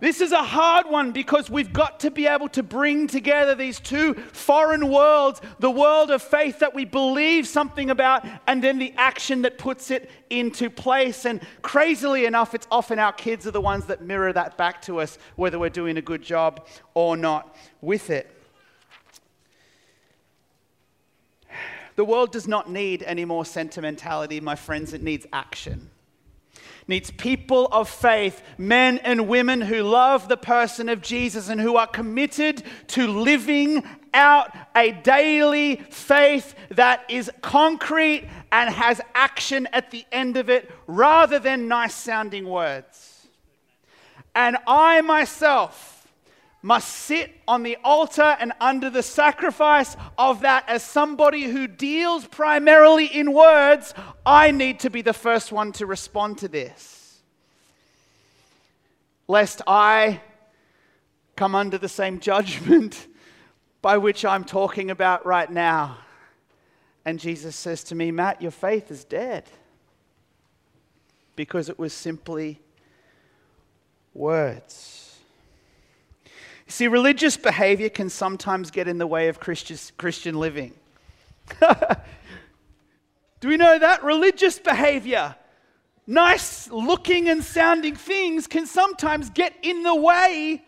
This 0.00 0.20
is 0.20 0.30
a 0.30 0.42
hard 0.42 0.88
one 0.88 1.10
because 1.10 1.50
we've 1.50 1.72
got 1.72 2.00
to 2.00 2.10
be 2.10 2.28
able 2.28 2.48
to 2.50 2.62
bring 2.62 3.08
together 3.08 3.56
these 3.56 3.80
two 3.80 4.14
foreign 4.14 4.88
worlds 4.88 5.40
the 5.58 5.70
world 5.70 6.12
of 6.12 6.22
faith 6.22 6.60
that 6.60 6.72
we 6.72 6.84
believe 6.84 7.48
something 7.48 7.90
about, 7.90 8.24
and 8.46 8.62
then 8.62 8.78
the 8.78 8.94
action 8.96 9.42
that 9.42 9.58
puts 9.58 9.90
it 9.90 10.10
into 10.30 10.70
place. 10.70 11.26
And 11.26 11.40
crazily 11.62 12.26
enough, 12.26 12.54
it's 12.54 12.68
often 12.70 13.00
our 13.00 13.12
kids 13.12 13.46
are 13.46 13.50
the 13.50 13.60
ones 13.60 13.86
that 13.86 14.02
mirror 14.02 14.32
that 14.32 14.56
back 14.56 14.80
to 14.82 15.00
us, 15.00 15.18
whether 15.34 15.58
we're 15.58 15.68
doing 15.68 15.96
a 15.96 16.02
good 16.02 16.22
job 16.22 16.66
or 16.94 17.16
not 17.16 17.56
with 17.80 18.10
it. 18.10 18.30
The 21.96 22.04
world 22.04 22.30
does 22.30 22.46
not 22.46 22.70
need 22.70 23.02
any 23.02 23.24
more 23.24 23.44
sentimentality, 23.44 24.40
my 24.40 24.54
friends, 24.54 24.92
it 24.92 25.02
needs 25.02 25.26
action 25.32 25.90
needs 26.88 27.10
people 27.12 27.68
of 27.70 27.88
faith, 27.88 28.42
men 28.56 28.98
and 28.98 29.28
women 29.28 29.60
who 29.60 29.82
love 29.82 30.28
the 30.28 30.36
person 30.36 30.88
of 30.88 31.02
Jesus 31.02 31.48
and 31.48 31.60
who 31.60 31.76
are 31.76 31.86
committed 31.86 32.62
to 32.88 33.06
living 33.06 33.84
out 34.14 34.50
a 34.74 34.92
daily 34.92 35.76
faith 35.90 36.54
that 36.70 37.04
is 37.08 37.30
concrete 37.42 38.26
and 38.50 38.70
has 38.70 39.00
action 39.14 39.68
at 39.72 39.90
the 39.90 40.04
end 40.10 40.36
of 40.36 40.48
it 40.48 40.70
rather 40.86 41.38
than 41.38 41.68
nice 41.68 41.94
sounding 41.94 42.48
words. 42.48 43.28
And 44.34 44.56
I 44.66 45.00
myself, 45.02 45.97
must 46.68 46.90
sit 46.90 47.34
on 47.48 47.62
the 47.62 47.78
altar 47.82 48.36
and 48.38 48.52
under 48.60 48.90
the 48.90 49.02
sacrifice 49.02 49.96
of 50.18 50.42
that 50.42 50.68
as 50.68 50.82
somebody 50.82 51.44
who 51.44 51.66
deals 51.66 52.26
primarily 52.26 53.06
in 53.06 53.32
words, 53.32 53.94
I 54.26 54.50
need 54.50 54.80
to 54.80 54.90
be 54.90 55.00
the 55.00 55.14
first 55.14 55.50
one 55.50 55.72
to 55.72 55.86
respond 55.86 56.36
to 56.38 56.48
this. 56.48 57.22
Lest 59.28 59.62
I 59.66 60.20
come 61.36 61.54
under 61.54 61.78
the 61.78 61.88
same 61.88 62.20
judgment 62.30 63.06
by 63.80 63.96
which 63.96 64.26
I'm 64.26 64.44
talking 64.44 64.90
about 64.90 65.24
right 65.24 65.50
now. 65.50 65.96
And 67.06 67.18
Jesus 67.18 67.56
says 67.56 67.82
to 67.84 67.94
me, 67.94 68.10
Matt, 68.10 68.42
your 68.42 68.50
faith 68.50 68.90
is 68.90 69.04
dead 69.04 69.44
because 71.34 71.70
it 71.70 71.78
was 71.78 71.94
simply 71.94 72.60
words. 74.12 75.07
See, 76.68 76.86
religious 76.86 77.38
behavior 77.38 77.88
can 77.88 78.10
sometimes 78.10 78.70
get 78.70 78.88
in 78.88 78.98
the 78.98 79.06
way 79.06 79.28
of 79.28 79.40
Christian 79.40 80.38
living. 80.38 80.74
Do 83.40 83.48
we 83.48 83.56
know 83.56 83.78
that? 83.78 84.04
Religious 84.04 84.58
behavior, 84.58 85.34
nice 86.06 86.70
looking 86.70 87.28
and 87.30 87.42
sounding 87.42 87.96
things 87.96 88.46
can 88.46 88.66
sometimes 88.66 89.30
get 89.30 89.54
in 89.62 89.82
the 89.82 89.94
way 89.94 90.62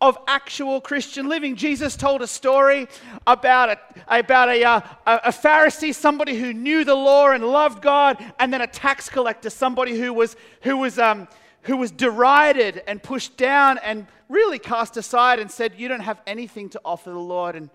of 0.00 0.18
actual 0.28 0.80
Christian 0.80 1.28
living. 1.28 1.56
Jesus 1.56 1.96
told 1.96 2.22
a 2.22 2.26
story 2.26 2.86
about 3.26 3.70
a, 3.70 3.78
about 4.06 4.50
a, 4.50 4.62
uh, 4.62 4.80
a 5.06 5.32
Pharisee, 5.32 5.94
somebody 5.94 6.38
who 6.38 6.52
knew 6.52 6.84
the 6.84 6.94
law 6.94 7.30
and 7.30 7.42
loved 7.44 7.82
God, 7.82 8.22
and 8.38 8.52
then 8.52 8.60
a 8.60 8.66
tax 8.66 9.08
collector, 9.08 9.50
somebody 9.50 9.98
who 9.98 10.12
was, 10.12 10.36
who 10.60 10.76
was, 10.76 10.98
um, 10.98 11.26
who 11.64 11.76
was 11.76 11.90
derided 11.90 12.82
and 12.86 13.02
pushed 13.02 13.36
down 13.36 13.78
and 13.78 14.06
really 14.28 14.58
cast 14.58 14.96
aside 14.96 15.38
and 15.38 15.50
said, 15.50 15.74
You 15.76 15.88
don't 15.88 16.00
have 16.00 16.20
anything 16.26 16.68
to 16.70 16.80
offer 16.84 17.10
the 17.10 17.18
Lord. 17.18 17.56
And 17.56 17.70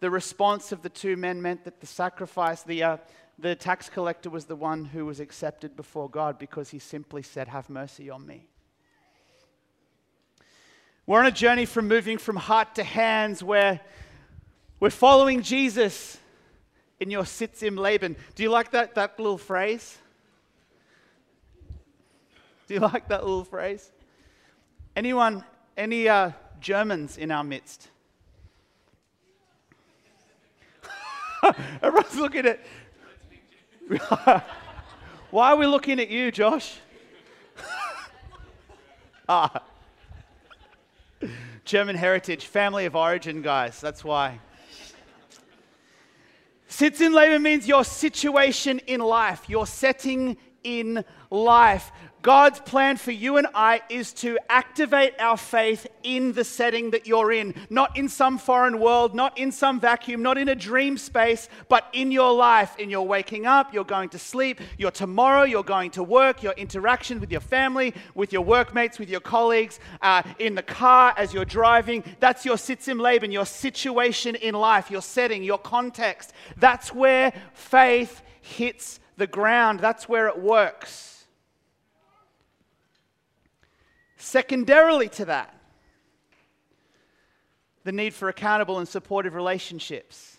the 0.00 0.10
response 0.10 0.72
of 0.72 0.82
the 0.82 0.88
two 0.88 1.16
men 1.16 1.40
meant 1.40 1.64
that 1.64 1.80
the 1.80 1.86
sacrifice, 1.86 2.62
the, 2.62 2.82
uh, 2.82 2.96
the 3.38 3.54
tax 3.54 3.88
collector 3.88 4.28
was 4.28 4.46
the 4.46 4.56
one 4.56 4.84
who 4.84 5.06
was 5.06 5.20
accepted 5.20 5.76
before 5.76 6.08
God 6.08 6.38
because 6.38 6.70
he 6.70 6.78
simply 6.78 7.22
said, 7.22 7.48
Have 7.48 7.70
mercy 7.70 8.10
on 8.10 8.26
me. 8.26 8.46
We're 11.06 11.20
on 11.20 11.26
a 11.26 11.32
journey 11.32 11.66
from 11.66 11.88
moving 11.88 12.18
from 12.18 12.36
heart 12.36 12.76
to 12.76 12.84
hands 12.84 13.42
where 13.42 13.80
we're 14.78 14.90
following 14.90 15.42
Jesus 15.42 16.18
in 16.98 17.10
your 17.10 17.24
sitz 17.24 17.62
im 17.62 17.76
Leben. 17.76 18.16
Do 18.34 18.42
you 18.42 18.50
like 18.50 18.72
that, 18.72 18.94
that 18.96 19.18
little 19.18 19.38
phrase? 19.38 19.98
Do 22.66 22.74
you 22.74 22.80
like 22.80 23.08
that 23.08 23.24
little 23.24 23.44
phrase? 23.44 23.90
Anyone 24.94 25.44
any 25.76 26.08
uh, 26.08 26.32
Germans 26.60 27.16
in 27.16 27.30
our 27.30 27.42
midst? 27.44 27.88
Everyone's 31.82 32.16
looking 32.16 32.46
at. 32.46 32.60
Why 35.30 35.52
are 35.52 35.56
we 35.56 35.66
looking 35.66 35.98
at 35.98 36.08
you, 36.08 36.30
Josh? 36.30 36.76
ah. 39.28 39.62
German 41.64 41.96
heritage, 41.96 42.46
family 42.46 42.84
of 42.86 42.94
origin, 42.94 43.40
guys. 43.40 43.80
That's 43.80 44.04
why. 44.04 44.40
Sitz 46.68 47.00
im 47.00 47.12
Leben 47.12 47.42
means 47.42 47.68
your 47.68 47.84
situation 47.84 48.78
in 48.80 49.00
life, 49.00 49.48
your 49.48 49.66
setting 49.66 50.36
in 50.64 51.04
life. 51.30 51.92
God's 52.22 52.60
plan 52.60 52.98
for 52.98 53.10
you 53.10 53.36
and 53.36 53.48
I 53.52 53.82
is 53.88 54.12
to 54.14 54.38
activate 54.48 55.14
our 55.18 55.36
faith 55.36 55.88
in 56.04 56.32
the 56.34 56.44
setting 56.44 56.92
that 56.92 57.04
you're 57.04 57.32
in, 57.32 57.52
not 57.68 57.98
in 57.98 58.08
some 58.08 58.38
foreign 58.38 58.78
world, 58.78 59.12
not 59.12 59.36
in 59.36 59.50
some 59.50 59.80
vacuum, 59.80 60.22
not 60.22 60.38
in 60.38 60.48
a 60.48 60.54
dream 60.54 60.96
space, 60.98 61.48
but 61.68 61.84
in 61.92 62.12
your 62.12 62.32
life. 62.32 62.78
In 62.78 62.90
your 62.90 63.04
waking 63.06 63.44
up, 63.46 63.74
you're 63.74 63.82
going 63.82 64.08
to 64.10 64.20
sleep, 64.20 64.60
your 64.78 64.92
tomorrow, 64.92 65.42
you're 65.42 65.64
going 65.64 65.90
to 65.92 66.04
work, 66.04 66.44
your 66.44 66.52
interaction 66.52 67.18
with 67.18 67.32
your 67.32 67.40
family, 67.40 67.92
with 68.14 68.32
your 68.32 68.42
workmates, 68.42 69.00
with 69.00 69.10
your 69.10 69.20
colleagues, 69.20 69.80
uh, 70.00 70.22
in 70.38 70.54
the 70.54 70.62
car 70.62 71.12
as 71.16 71.34
you're 71.34 71.44
driving. 71.44 72.04
That's 72.20 72.44
your 72.44 72.56
sitz 72.56 72.86
im 72.86 72.98
Leben, 72.98 73.32
your 73.32 73.46
situation 73.46 74.36
in 74.36 74.54
life, 74.54 74.92
your 74.92 75.02
setting, 75.02 75.42
your 75.42 75.58
context. 75.58 76.32
That's 76.56 76.94
where 76.94 77.32
faith 77.52 78.22
hits 78.40 79.00
the 79.16 79.26
ground, 79.26 79.80
that's 79.80 80.08
where 80.08 80.28
it 80.28 80.40
works. 80.40 81.11
Secondarily 84.22 85.08
to 85.08 85.24
that, 85.24 85.52
the 87.82 87.90
need 87.90 88.14
for 88.14 88.28
accountable 88.28 88.78
and 88.78 88.86
supportive 88.86 89.34
relationships. 89.34 90.36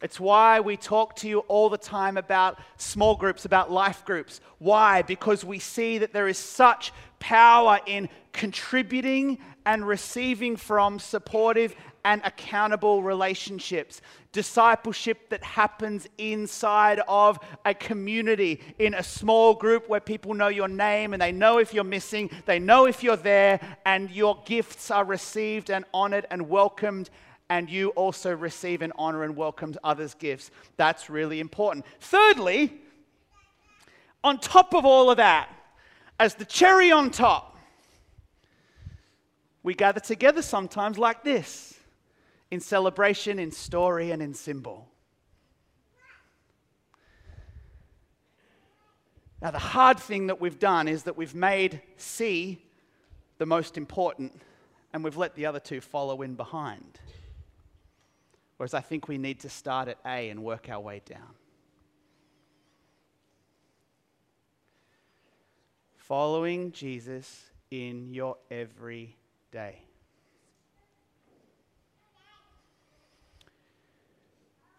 It's 0.00 0.18
why 0.18 0.60
we 0.60 0.78
talk 0.78 1.14
to 1.16 1.28
you 1.28 1.40
all 1.40 1.68
the 1.68 1.76
time 1.76 2.16
about 2.16 2.58
small 2.78 3.16
groups, 3.16 3.44
about 3.44 3.70
life 3.70 4.02
groups. 4.06 4.40
Why? 4.56 5.02
Because 5.02 5.44
we 5.44 5.58
see 5.58 5.98
that 5.98 6.14
there 6.14 6.26
is 6.26 6.38
such 6.38 6.90
power 7.18 7.80
in 7.84 8.08
contributing 8.32 9.36
and 9.66 9.86
receiving 9.86 10.56
from 10.56 10.98
supportive 10.98 11.74
and 12.04 12.20
accountable 12.24 13.02
relationships. 13.02 14.00
Discipleship 14.32 15.28
that 15.30 15.42
happens 15.42 16.06
inside 16.18 17.00
of 17.08 17.38
a 17.64 17.74
community, 17.74 18.60
in 18.78 18.94
a 18.94 19.02
small 19.02 19.54
group 19.54 19.88
where 19.88 20.00
people 20.00 20.34
know 20.34 20.48
your 20.48 20.68
name 20.68 21.12
and 21.12 21.22
they 21.22 21.32
know 21.32 21.58
if 21.58 21.72
you're 21.72 21.84
missing, 21.84 22.30
they 22.46 22.58
know 22.58 22.86
if 22.86 23.02
you're 23.02 23.16
there, 23.16 23.60
and 23.86 24.10
your 24.10 24.42
gifts 24.44 24.90
are 24.90 25.04
received 25.04 25.70
and 25.70 25.84
honored 25.92 26.26
and 26.30 26.48
welcomed 26.48 27.10
and 27.50 27.70
you 27.70 27.88
also 27.90 28.34
receive 28.34 28.82
and 28.82 28.92
honor 28.96 29.22
and 29.24 29.34
welcome 29.34 29.74
others' 29.82 30.14
gifts. 30.14 30.50
That's 30.76 31.08
really 31.08 31.40
important. 31.40 31.86
Thirdly, 32.00 32.74
on 34.22 34.38
top 34.38 34.74
of 34.74 34.84
all 34.84 35.10
of 35.10 35.16
that, 35.16 35.48
as 36.20 36.34
the 36.34 36.44
cherry 36.44 36.90
on 36.90 37.10
top, 37.10 37.56
we 39.62 39.74
gather 39.74 40.00
together 40.00 40.42
sometimes 40.42 40.98
like 40.98 41.24
this 41.24 41.77
in 42.50 42.60
celebration, 42.60 43.38
in 43.38 43.50
story, 43.50 44.10
and 44.10 44.22
in 44.22 44.34
symbol. 44.34 44.88
Now, 49.40 49.50
the 49.52 49.58
hard 49.58 49.98
thing 50.00 50.26
that 50.28 50.40
we've 50.40 50.58
done 50.58 50.88
is 50.88 51.04
that 51.04 51.16
we've 51.16 51.34
made 51.34 51.80
C 51.96 52.64
the 53.38 53.46
most 53.46 53.76
important, 53.76 54.40
and 54.92 55.04
we've 55.04 55.16
let 55.16 55.36
the 55.36 55.46
other 55.46 55.60
two 55.60 55.80
follow 55.80 56.22
in 56.22 56.34
behind. 56.34 56.98
Whereas 58.56 58.74
I 58.74 58.80
think 58.80 59.06
we 59.06 59.18
need 59.18 59.40
to 59.40 59.48
start 59.48 59.86
at 59.86 59.98
A 60.04 60.30
and 60.30 60.42
work 60.42 60.68
our 60.68 60.80
way 60.80 61.00
down. 61.04 61.34
Following 65.96 66.72
Jesus 66.72 67.44
in 67.70 68.12
your 68.12 68.36
every 68.50 69.16
day. 69.52 69.82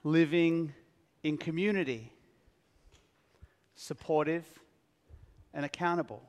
Living 0.09 0.73
in 1.21 1.37
community, 1.37 2.11
supportive 3.75 4.43
and 5.53 5.63
accountable. 5.63 6.23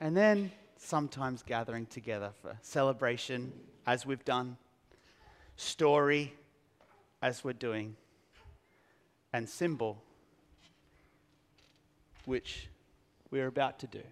And 0.00 0.14
then 0.14 0.52
sometimes 0.76 1.42
gathering 1.42 1.86
together 1.86 2.30
for 2.42 2.58
celebration 2.60 3.54
as 3.86 4.04
we've 4.04 4.22
done, 4.26 4.58
story 5.56 6.34
as 7.22 7.42
we're 7.42 7.54
doing, 7.54 7.96
and 9.32 9.48
symbol, 9.48 10.02
which 12.26 12.68
we're 13.30 13.46
about 13.46 13.78
to 13.78 13.86
do. 13.86 14.02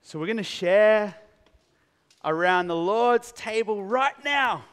So 0.00 0.18
we're 0.18 0.24
going 0.24 0.38
to 0.38 0.42
share 0.42 1.14
around 2.24 2.66
the 2.66 2.76
Lord's 2.76 3.32
table 3.32 3.82
right 3.82 4.14
now. 4.24 4.64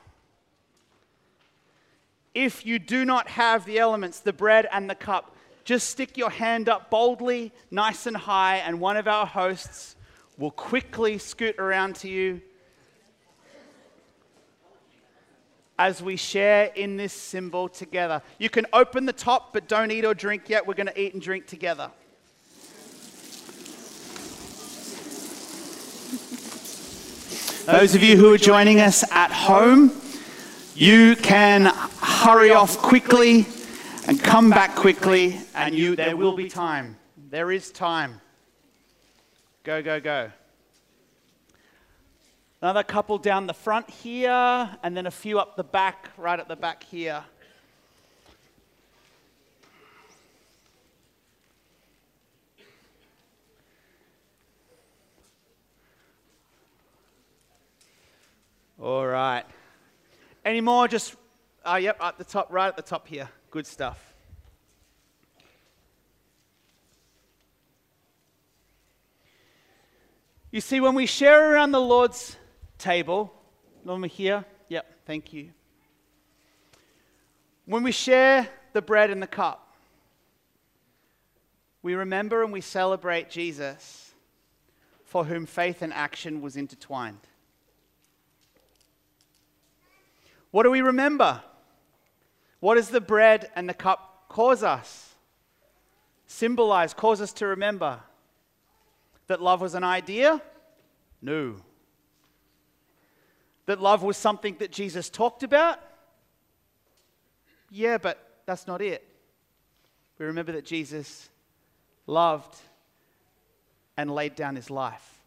If 2.34 2.66
you 2.66 2.77
do 2.77 3.04
not 3.06 3.30
have 3.30 3.66
the 3.66 3.80
elements, 3.80 4.20
the 4.20 4.34
bread 4.34 4.68
and 4.72 4.89
the 4.89 4.96
cup, 4.96 5.36
just 5.63 5.89
stick 5.89 6.18
your 6.18 6.30
hand 6.30 6.70
up 6.70 6.89
boldly, 6.89 7.51
nice 7.72 8.06
and 8.06 8.16
high, 8.16 8.58
and 8.58 8.80
one 8.80 8.96
of 8.96 9.08
our 9.08 9.25
hosts 9.25 9.96
will 10.38 10.51
quickly 10.51 11.18
scoot 11.18 11.58
around 11.58 11.96
to 11.98 12.10
you 12.10 12.42
as 15.80 16.01
we 16.01 16.16
share 16.16 16.66
in 16.75 16.98
this 16.98 17.14
symbol 17.14 17.70
together. 17.70 18.22
You 18.40 18.50
can 18.50 18.66
open 18.74 19.05
the 19.05 19.14
top, 19.14 19.53
but 19.53 19.68
don't 19.68 19.92
eat 19.92 20.05
or 20.05 20.14
drink 20.14 20.50
yet. 20.50 20.66
We're 20.66 20.74
going 20.74 20.88
to 20.88 21.00
eat 21.00 21.14
and 21.14 21.22
drink 21.22 21.48
together. 21.48 21.92
Those 27.68 27.96
of 27.96 28.01
you 28.01 28.16
who 28.16 28.34
are 28.34 28.38
joining 28.38 28.80
us 28.80 29.03
at 29.12 29.30
home, 29.30 29.92
you 30.74 31.18
can 31.18 31.66
hurry 32.01 32.51
off 32.51 32.77
quickly 32.77 33.46
and 34.08 34.24
come 34.24 34.50
back 34.50 34.74
quickly, 34.74 35.38
and 35.53 35.75
you, 35.75 35.94
there 35.94 36.16
will 36.16 36.34
be 36.34 36.48
time. 36.48 36.96
There 37.30 37.51
is 37.51 37.70
time. 37.72 38.22
Go, 39.64 39.84
go, 39.84 40.00
go. 40.00 40.32
Another 42.62 42.84
couple 42.84 43.18
down 43.18 43.48
the 43.48 43.53
front 43.53 43.90
here, 43.90 44.70
and 44.82 44.96
then 44.96 45.06
a 45.06 45.12
few 45.12 45.38
up 45.38 45.58
the 45.58 45.66
back, 45.66 46.12
right 46.16 46.40
at 46.40 46.48
the 46.48 46.56
back 46.56 46.84
here. 46.84 47.22
All 58.79 59.07
right. 59.07 59.44
Any 60.46 60.61
more? 60.61 60.87
Just, 60.87 61.16
uh, 61.66 61.79
yep, 61.81 61.98
at 62.00 62.18
the 62.18 62.24
top, 62.24 62.51
right 62.51 62.68
at 62.68 62.75
the 62.75 62.83
top 62.83 63.07
here. 63.07 63.27
Good 63.50 63.66
stuff. 63.66 64.13
You 70.51 70.61
see, 70.61 70.79
when 70.79 70.96
we 70.96 71.05
share 71.05 71.53
around 71.53 71.72
the 71.72 71.81
Lord's 71.81 72.37
table, 72.77 73.33
Norma 73.83 74.07
here, 74.07 74.46
yep, 74.70 74.85
thank 75.05 75.33
you. 75.33 75.50
When 77.66 77.83
we 77.83 77.92
share 77.92 78.48
the 78.74 78.81
bread 78.81 79.09
and 79.09 79.22
the 79.22 79.27
cup, 79.27 79.75
we 81.81 81.96
remember 81.96 82.44
and 82.44 82.53
we 82.53 82.61
celebrate 82.61 83.29
Jesus, 83.29 84.13
for 85.03 85.25
whom 85.25 85.46
faith 85.46 85.81
and 85.81 85.94
action 85.94 86.42
was 86.42 86.55
intertwined. 86.55 87.20
What 90.57 90.63
do 90.63 90.72
we 90.72 90.81
remember? 90.81 91.43
What 92.61 92.77
does 92.77 92.89
the 92.89 93.00
bread 93.00 93.51
and 93.55 93.70
the 93.70 93.75
cup 93.75 94.24
cause 94.27 94.63
us? 94.63 95.13
Symbolize, 96.25 96.96
cause 96.96 97.22
us 97.22 97.31
to 97.33 97.46
remember? 97.46 98.00
That 99.27 99.39
love 99.39 99.61
was 99.61 99.75
an 99.75 99.83
idea? 99.83 100.41
No. 101.22 101.57
That 103.67 103.79
love 103.79 104.01
was 104.01 104.17
something 104.17 104.55
that 104.57 104.72
Jesus 104.72 105.11
talked 105.11 105.43
about? 105.43 105.79
Yeah, 107.70 108.00
but 108.00 108.17
that's 108.48 108.65
not 108.65 108.81
it. 108.81 109.07
We 110.17 110.25
remember 110.25 110.53
that 110.53 110.65
Jesus 110.65 111.29
loved 112.07 112.55
and 113.96 114.09
laid 114.09 114.33
down 114.33 114.55
his 114.55 114.72
life. 114.72 115.20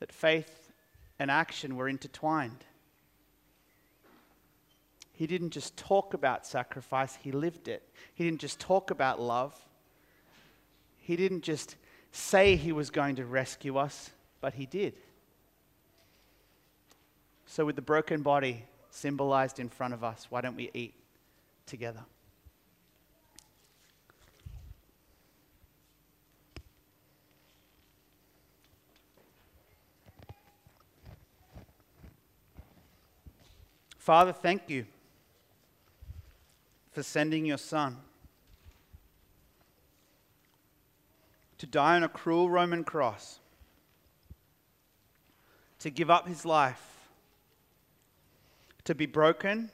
That 0.00 0.12
faith 0.12 0.72
and 1.18 1.30
action 1.30 1.76
were 1.76 1.90
intertwined. 1.90 2.64
He 5.16 5.26
didn't 5.26 5.50
just 5.50 5.78
talk 5.78 6.12
about 6.12 6.46
sacrifice, 6.46 7.16
he 7.22 7.32
lived 7.32 7.68
it. 7.68 7.82
He 8.14 8.24
didn't 8.24 8.40
just 8.40 8.60
talk 8.60 8.90
about 8.90 9.18
love, 9.18 9.58
he 10.98 11.16
didn't 11.16 11.40
just 11.40 11.76
say 12.12 12.54
he 12.54 12.70
was 12.70 12.90
going 12.90 13.16
to 13.16 13.24
rescue 13.24 13.78
us, 13.78 14.10
but 14.42 14.54
he 14.54 14.66
did. 14.66 14.92
So, 17.46 17.64
with 17.64 17.76
the 17.76 17.82
broken 17.82 18.20
body 18.20 18.64
symbolized 18.90 19.58
in 19.58 19.70
front 19.70 19.94
of 19.94 20.04
us, 20.04 20.26
why 20.28 20.42
don't 20.42 20.56
we 20.56 20.70
eat 20.74 20.92
together? 21.64 22.04
Father, 33.98 34.32
thank 34.32 34.68
you 34.68 34.84
for 36.96 37.02
sending 37.02 37.44
your 37.44 37.58
Son. 37.58 37.98
to 41.58 41.66
die 41.66 41.96
on 41.96 42.02
a 42.02 42.08
cruel 42.08 42.48
Roman 42.48 42.84
cross, 42.84 43.38
to 45.78 45.90
give 45.90 46.10
up 46.10 46.26
his 46.26 46.46
life, 46.46 47.08
to 48.84 48.94
be 48.94 49.04
broken, 49.04 49.70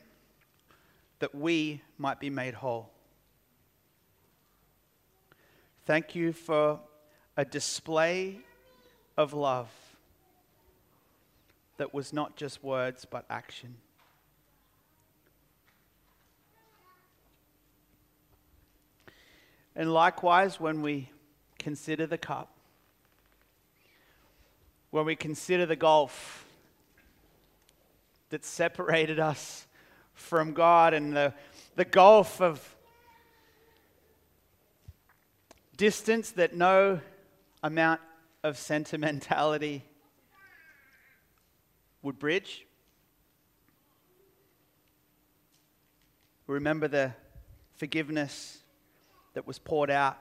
that 1.20 1.32
we 1.32 1.80
might 1.96 2.18
be 2.18 2.30
made 2.30 2.54
whole. 2.54 2.90
Thank 5.87 6.16
you 6.16 6.32
for 6.32 6.80
a 7.37 7.44
display 7.44 8.38
of 9.16 9.32
love 9.32 9.70
that 11.76 11.94
was 11.94 12.12
not 12.12 12.37
just 12.37 12.64
words 12.64 13.04
but 13.04 13.24
action. 13.30 13.76
And 19.74 19.92
likewise, 19.92 20.61
when 20.61 20.82
we 20.82 21.11
consider 21.58 22.06
the 22.06 22.18
cup, 22.18 22.52
when 24.90 25.06
we 25.06 25.16
consider 25.16 25.64
the 25.64 25.76
gulf 25.76 26.44
that 28.28 28.44
separated 28.44 29.18
us 29.18 29.66
from 30.14 30.52
God 30.52 30.94
and 30.94 31.16
the, 31.16 31.32
the 31.76 31.85
gulf 31.85 32.40
of 32.40 32.76
distance 35.76 36.30
that 36.32 36.54
no 36.54 37.00
amount 37.62 38.00
of 38.42 38.58
sentimentality 38.58 39.85
would 42.02 42.18
bridge. 42.18 42.66
Remember 46.46 46.88
the 46.88 47.12
forgiveness 47.76 48.62
that 49.35 49.47
was 49.47 49.59
poured 49.59 49.90
out 49.90 50.18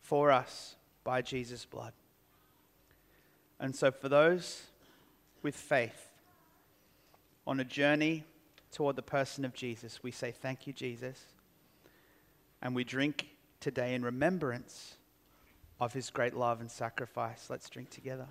for 0.00 0.30
us 0.30 0.76
by 1.04 1.22
Jesus' 1.22 1.64
blood. 1.64 1.92
And 3.58 3.74
so, 3.74 3.90
for 3.90 4.08
those 4.08 4.64
with 5.42 5.54
faith 5.54 6.10
on 7.46 7.60
a 7.60 7.64
journey 7.64 8.24
toward 8.72 8.96
the 8.96 9.02
person 9.02 9.44
of 9.44 9.54
Jesus, 9.54 10.02
we 10.02 10.10
say, 10.10 10.32
Thank 10.32 10.66
you, 10.66 10.72
Jesus. 10.72 11.26
And 12.60 12.74
we 12.74 12.84
drink 12.84 13.28
today 13.60 13.94
in 13.94 14.02
remembrance 14.02 14.94
of 15.80 15.92
his 15.92 16.10
great 16.10 16.34
love 16.34 16.60
and 16.60 16.70
sacrifice. 16.70 17.46
Let's 17.50 17.68
drink 17.68 17.90
together. 17.90 18.28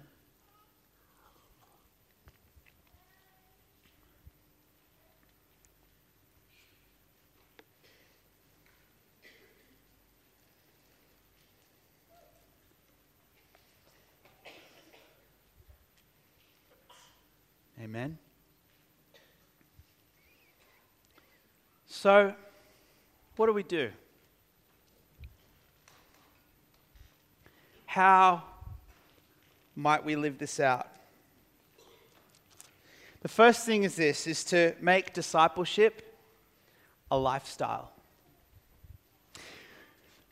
Amen. 17.81 18.19
So, 21.87 22.35
what 23.35 23.47
do 23.47 23.53
we 23.53 23.63
do? 23.63 23.89
How 27.87 28.43
might 29.75 30.05
we 30.05 30.15
live 30.15 30.37
this 30.37 30.59
out? 30.59 30.89
The 33.23 33.27
first 33.27 33.65
thing 33.65 33.81
is 33.83 33.95
this 33.95 34.27
is 34.27 34.43
to 34.45 34.75
make 34.79 35.13
discipleship 35.13 36.15
a 37.09 37.17
lifestyle. 37.17 37.91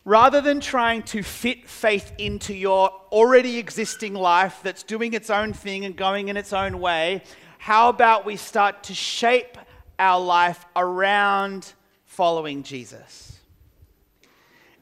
Rather 0.10 0.42
than 0.42 0.60
trying 0.60 1.04
to 1.04 1.22
fit 1.22 1.70
faith 1.70 2.14
into 2.18 2.52
your 2.52 2.90
already 3.12 3.60
existing 3.60 4.16
life 4.16 4.60
that's 4.64 4.82
doing 4.82 5.14
its 5.14 5.30
own 5.30 5.54
thing 5.54 5.86
and 5.86 5.96
going 5.96 6.30
in 6.30 6.36
its 6.36 6.52
own 6.52 6.80
way, 6.80 7.22
how 7.60 7.90
about 7.90 8.26
we 8.26 8.36
start 8.36 8.82
to 8.82 8.96
shape 8.96 9.56
our 10.00 10.20
life 10.20 10.66
around 10.76 11.74
following 12.06 12.64
Jesus? 12.64 13.40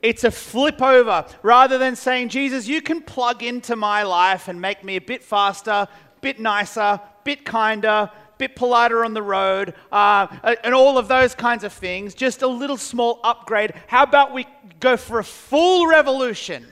It's 0.01 0.23
a 0.23 0.31
flip 0.31 0.81
over. 0.81 1.25
Rather 1.41 1.77
than 1.77 1.97
saying, 1.97 2.29
Jesus, 2.29 2.65
you 2.65 2.81
can 2.81 3.01
plug 3.01 3.43
into 3.43 3.75
my 3.75 4.03
life 4.03 4.47
and 4.47 4.61
make 4.61 4.81
me 4.85 4.95
a 4.95 5.01
bit 5.01 5.21
faster, 5.21 5.89
bit 6.21 6.39
nicer, 6.39 7.01
bit 7.25 7.43
kinder, 7.43 8.09
bit 8.37 8.55
politer 8.55 9.03
on 9.03 9.13
the 9.13 9.21
road, 9.21 9.73
uh, 9.91 10.27
and 10.63 10.73
all 10.73 10.97
of 10.97 11.07
those 11.07 11.35
kinds 11.35 11.63
of 11.63 11.73
things, 11.73 12.13
just 12.13 12.41
a 12.41 12.47
little 12.47 12.77
small 12.77 13.19
upgrade. 13.23 13.73
How 13.87 14.03
about 14.03 14.33
we 14.33 14.45
go 14.79 14.97
for 14.97 15.19
a 15.19 15.23
full 15.23 15.87
revolution 15.87 16.65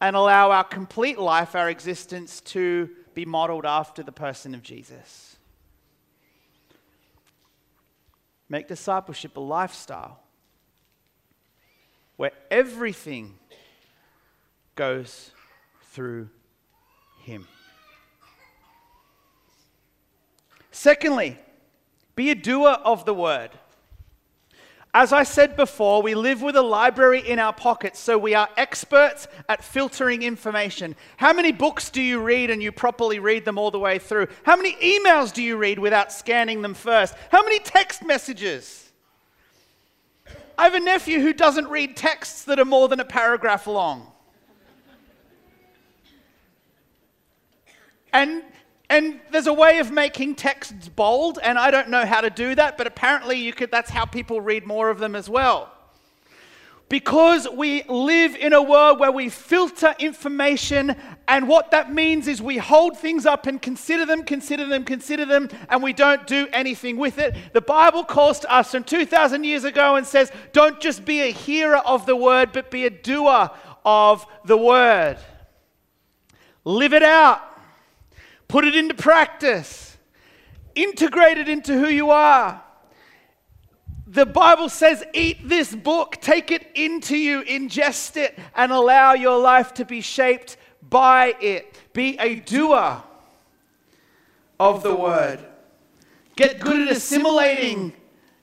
and 0.00 0.16
allow 0.16 0.50
our 0.50 0.64
complete 0.64 1.18
life, 1.18 1.54
our 1.54 1.68
existence, 1.70 2.40
to 2.40 2.90
be 3.14 3.24
modeled 3.24 3.66
after 3.66 4.02
the 4.02 4.12
person 4.12 4.54
of 4.54 4.62
Jesus? 4.62 5.36
Make 8.48 8.66
discipleship 8.66 9.36
a 9.36 9.40
lifestyle 9.40 10.20
where 12.16 12.32
everything 12.50 13.38
goes 14.74 15.30
through 15.92 16.28
Him. 17.22 17.46
Secondly, 20.70 21.38
be 22.14 22.30
a 22.30 22.34
doer 22.34 22.78
of 22.84 23.04
the 23.04 23.14
word. 23.14 23.50
As 24.92 25.12
I 25.12 25.22
said 25.22 25.56
before, 25.56 26.02
we 26.02 26.16
live 26.16 26.42
with 26.42 26.56
a 26.56 26.62
library 26.62 27.20
in 27.20 27.38
our 27.38 27.52
pockets, 27.52 28.00
so 28.00 28.18
we 28.18 28.34
are 28.34 28.48
experts 28.56 29.28
at 29.48 29.62
filtering 29.62 30.22
information. 30.22 30.96
How 31.16 31.32
many 31.32 31.52
books 31.52 31.90
do 31.90 32.02
you 32.02 32.20
read 32.20 32.50
and 32.50 32.60
you 32.60 32.72
properly 32.72 33.20
read 33.20 33.44
them 33.44 33.56
all 33.56 33.70
the 33.70 33.78
way 33.78 34.00
through? 34.00 34.26
How 34.42 34.56
many 34.56 34.72
emails 34.74 35.32
do 35.32 35.44
you 35.44 35.56
read 35.56 35.78
without 35.78 36.12
scanning 36.12 36.60
them 36.60 36.74
first? 36.74 37.14
How 37.30 37.42
many 37.44 37.60
text 37.60 38.04
messages? 38.04 38.90
I 40.58 40.64
have 40.64 40.74
a 40.74 40.80
nephew 40.80 41.20
who 41.20 41.32
doesn't 41.32 41.68
read 41.68 41.96
texts 41.96 42.44
that 42.44 42.58
are 42.58 42.64
more 42.64 42.88
than 42.88 42.98
a 42.98 43.04
paragraph 43.04 43.68
long. 43.68 44.10
And 48.12 48.42
and 48.90 49.20
there's 49.30 49.46
a 49.46 49.52
way 49.52 49.78
of 49.78 49.92
making 49.92 50.34
texts 50.34 50.88
bold, 50.88 51.38
and 51.44 51.56
I 51.56 51.70
don't 51.70 51.88
know 51.90 52.04
how 52.04 52.20
to 52.20 52.28
do 52.28 52.56
that, 52.56 52.76
but 52.76 52.88
apparently 52.88 53.38
you 53.38 53.52
could, 53.52 53.70
that's 53.70 53.88
how 53.88 54.04
people 54.04 54.40
read 54.40 54.66
more 54.66 54.90
of 54.90 54.98
them 54.98 55.14
as 55.14 55.30
well. 55.30 55.72
Because 56.88 57.48
we 57.48 57.84
live 57.84 58.34
in 58.34 58.52
a 58.52 58.60
world 58.60 58.98
where 58.98 59.12
we 59.12 59.28
filter 59.28 59.94
information, 60.00 60.96
and 61.28 61.46
what 61.46 61.70
that 61.70 61.94
means 61.94 62.26
is 62.26 62.42
we 62.42 62.58
hold 62.58 62.98
things 62.98 63.26
up 63.26 63.46
and 63.46 63.62
consider 63.62 64.04
them, 64.04 64.24
consider 64.24 64.66
them, 64.66 64.82
consider 64.82 65.24
them, 65.24 65.48
and 65.68 65.84
we 65.84 65.92
don't 65.92 66.26
do 66.26 66.48
anything 66.52 66.96
with 66.96 67.18
it. 67.18 67.36
The 67.52 67.60
Bible 67.60 68.02
calls 68.02 68.40
to 68.40 68.52
us 68.52 68.72
from 68.72 68.82
2,000 68.82 69.44
years 69.44 69.62
ago 69.62 69.94
and 69.94 70.04
says, 70.04 70.32
Don't 70.52 70.80
just 70.80 71.04
be 71.04 71.20
a 71.20 71.30
hearer 71.30 71.76
of 71.76 72.06
the 72.06 72.16
word, 72.16 72.50
but 72.52 72.72
be 72.72 72.86
a 72.86 72.90
doer 72.90 73.50
of 73.84 74.26
the 74.44 74.56
word. 74.56 75.18
Live 76.64 76.92
it 76.92 77.04
out. 77.04 77.49
Put 78.50 78.64
it 78.64 78.74
into 78.74 78.94
practice. 78.94 79.96
Integrate 80.74 81.38
it 81.38 81.48
into 81.48 81.78
who 81.78 81.88
you 81.88 82.10
are. 82.10 82.60
The 84.08 84.26
Bible 84.26 84.68
says, 84.68 85.04
eat 85.14 85.48
this 85.48 85.72
book, 85.72 86.16
take 86.20 86.50
it 86.50 86.66
into 86.74 87.16
you, 87.16 87.42
ingest 87.42 88.16
it, 88.16 88.36
and 88.56 88.72
allow 88.72 89.12
your 89.12 89.38
life 89.38 89.72
to 89.74 89.84
be 89.84 90.00
shaped 90.00 90.56
by 90.82 91.36
it. 91.40 91.78
Be 91.92 92.18
a 92.18 92.40
doer 92.40 93.04
of 94.58 94.82
the 94.82 94.96
word. 94.96 95.38
Get 96.34 96.58
good 96.58 96.88
at 96.88 96.96
assimilating 96.96 97.92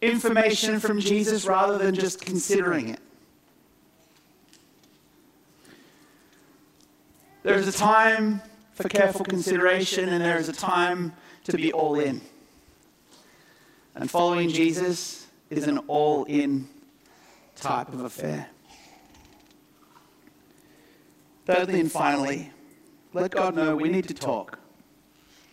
information 0.02 0.80
from 0.80 1.02
Jesus 1.02 1.46
rather 1.46 1.78
than 1.78 1.94
just 1.94 2.22
considering 2.22 2.88
it. 2.88 3.02
There's 7.44 7.68
a 7.68 7.74
time 7.74 8.42
for 8.78 8.90
careful 8.90 9.26
consideration, 9.26 10.08
and 10.10 10.24
there 10.24 10.38
is 10.38 10.50
a 10.50 10.54
time 10.54 11.12
to 11.46 11.58
be 11.58 11.74
all 11.74 12.00
in. 12.00 12.22
And 13.96 14.10
following 14.10 14.50
Jesus 14.50 15.26
is 15.50 15.68
an 15.68 15.80
all 15.88 16.26
in 16.26 16.70
type 17.56 17.92
of 17.92 18.02
affair. 18.02 18.48
Thirdly 21.48 21.80
and 21.80 21.92
finally, 21.92 22.52
let 23.14 23.32
God 23.32 23.56
know 23.56 23.76
we 23.76 23.90
need 23.90 24.08
to 24.10 24.14
talk. 24.14 24.60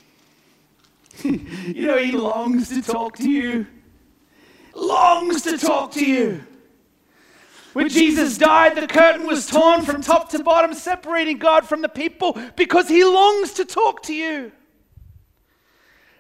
you 1.25 1.87
know, 1.87 1.97
He 1.97 2.13
longs 2.13 2.69
to 2.69 2.83
talk 2.83 3.17
to 3.17 3.31
you. 3.31 3.67
Longs 4.75 5.41
to 5.43 5.57
talk 5.57 5.93
to 5.93 6.05
you. 6.05 6.45
When 7.75 7.89
Jesus 7.89 8.39
died, 8.39 8.77
the 8.77 8.87
curtain 8.87 9.27
was 9.27 9.49
torn 9.49 9.83
from 9.83 10.01
top 10.01 10.31
to 10.31 10.43
bottom, 10.43 10.75
separating 10.75 11.39
God 11.39 11.67
from 11.67 11.83
the 11.83 11.89
people 11.89 12.41
because 12.55 12.89
he 12.89 13.05
longs 13.05 13.55
to 13.55 13.65
talk 13.65 14.05
to 14.05 14.15
you. 14.15 14.53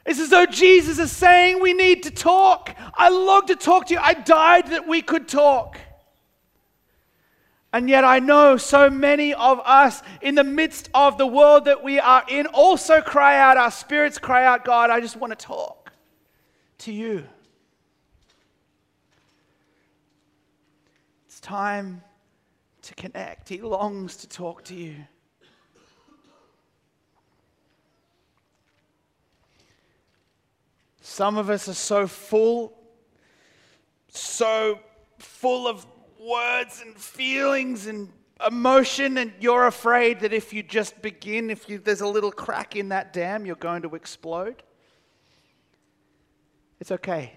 It's 0.05 0.19
as 0.19 0.31
though 0.31 0.47
Jesus 0.47 0.99
is 0.99 1.13
saying, 1.13 1.61
We 1.61 1.73
need 1.73 2.03
to 2.03 2.11
talk. 2.11 2.75
I 2.95 3.09
long 3.09 3.47
to 3.47 3.57
talk 3.57 3.87
to 3.87 3.95
you. 3.95 4.01
I 4.03 4.15
died 4.15 4.67
that 4.69 4.89
we 4.89 5.01
could 5.01 5.29
talk. 5.29 5.79
And 7.73 7.89
yet, 7.89 8.05
I 8.05 8.19
know 8.19 8.57
so 8.57 8.91
many 8.91 9.33
of 9.33 9.61
us 9.65 10.03
in 10.21 10.35
the 10.35 10.45
midst 10.45 10.91
of 10.93 11.19
the 11.19 11.27
world 11.27 11.67
that 11.67 11.83
we 11.85 12.01
are 12.01 12.25
in 12.29 12.47
also 12.47 13.01
cry 13.01 13.39
out, 13.39 13.57
our 13.57 13.71
spirits 13.71 14.19
cry 14.19 14.45
out, 14.45 14.65
God, 14.65 14.91
I 14.91 15.01
just 15.01 15.17
want 15.17 15.37
to 15.37 15.47
talk 15.47 15.93
to 16.79 16.93
you. 16.93 17.25
Time 21.45 22.03
to 22.81 22.95
connect. 22.95 23.51
He 23.51 23.61
longs 23.61 24.17
to 24.17 24.27
talk 24.27 24.65
to 24.65 24.75
you. 24.75 24.97
Some 31.03 31.37
of 31.37 31.51
us 31.51 31.69
are 31.69 31.75
so 31.75 32.07
full, 32.07 32.73
so 34.09 34.81
full 35.19 35.69
of 35.69 35.87
words 36.19 36.83
and 36.85 36.97
feelings 36.97 37.89
and 37.89 38.09
emotion, 38.47 39.19
and 39.19 39.31
you're 39.39 39.67
afraid 39.67 40.21
that 40.21 40.33
if 40.33 40.55
you 40.55 40.63
just 40.63 41.03
begin, 41.03 41.51
if 41.51 41.69
you, 41.69 41.79
there's 41.79 42.01
a 42.01 42.09
little 42.09 42.33
crack 42.33 42.75
in 42.75 42.89
that 42.89 43.13
dam, 43.13 43.45
you're 43.45 43.55
going 43.57 43.83
to 43.83 43.95
explode. 43.95 44.63
It's 46.81 46.91
okay. 46.91 47.35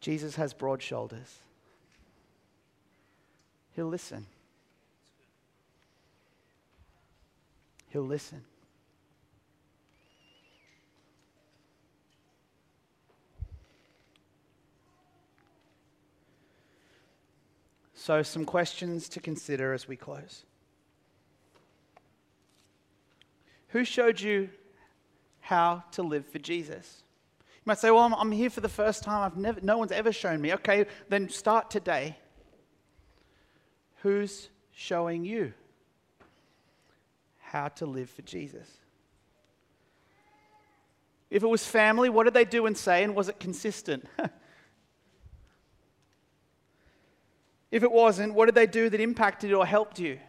Jesus 0.00 0.34
has 0.34 0.52
broad 0.52 0.82
shoulders. 0.82 1.38
He'll 3.74 3.88
listen. 3.88 4.26
He'll 7.88 8.02
listen. 8.02 8.42
So, 17.94 18.22
some 18.22 18.44
questions 18.44 19.08
to 19.10 19.20
consider 19.20 19.72
as 19.72 19.88
we 19.88 19.96
close. 19.96 20.44
Who 23.68 23.84
showed 23.84 24.20
you 24.20 24.50
how 25.40 25.84
to 25.92 26.02
live 26.02 26.26
for 26.26 26.38
Jesus? 26.38 27.02
You 27.38 27.62
might 27.64 27.78
say, 27.78 27.90
Well, 27.90 28.02
I'm, 28.02 28.14
I'm 28.14 28.30
here 28.30 28.50
for 28.50 28.60
the 28.60 28.68
first 28.68 29.02
time. 29.02 29.22
I've 29.22 29.38
never, 29.38 29.60
no 29.62 29.78
one's 29.78 29.90
ever 29.90 30.12
shown 30.12 30.40
me. 30.40 30.52
Okay, 30.52 30.86
then 31.08 31.28
start 31.30 31.70
today. 31.70 32.16
Who's 34.04 34.50
showing 34.70 35.24
you 35.24 35.54
how 37.40 37.68
to 37.68 37.86
live 37.86 38.10
for 38.10 38.20
Jesus? 38.20 38.68
If 41.30 41.42
it 41.42 41.46
was 41.46 41.66
family, 41.66 42.10
what 42.10 42.24
did 42.24 42.34
they 42.34 42.44
do 42.44 42.66
and 42.66 42.76
say, 42.76 43.02
and 43.02 43.16
was 43.16 43.28
it 43.28 43.40
consistent? 43.40 44.04
If 47.70 47.82
it 47.82 47.90
wasn't, 47.90 48.34
what 48.34 48.46
did 48.46 48.54
they 48.54 48.68
do 48.68 48.88
that 48.88 49.00
impacted 49.00 49.52
or 49.52 49.66
helped 49.66 49.98
you? 49.98 50.20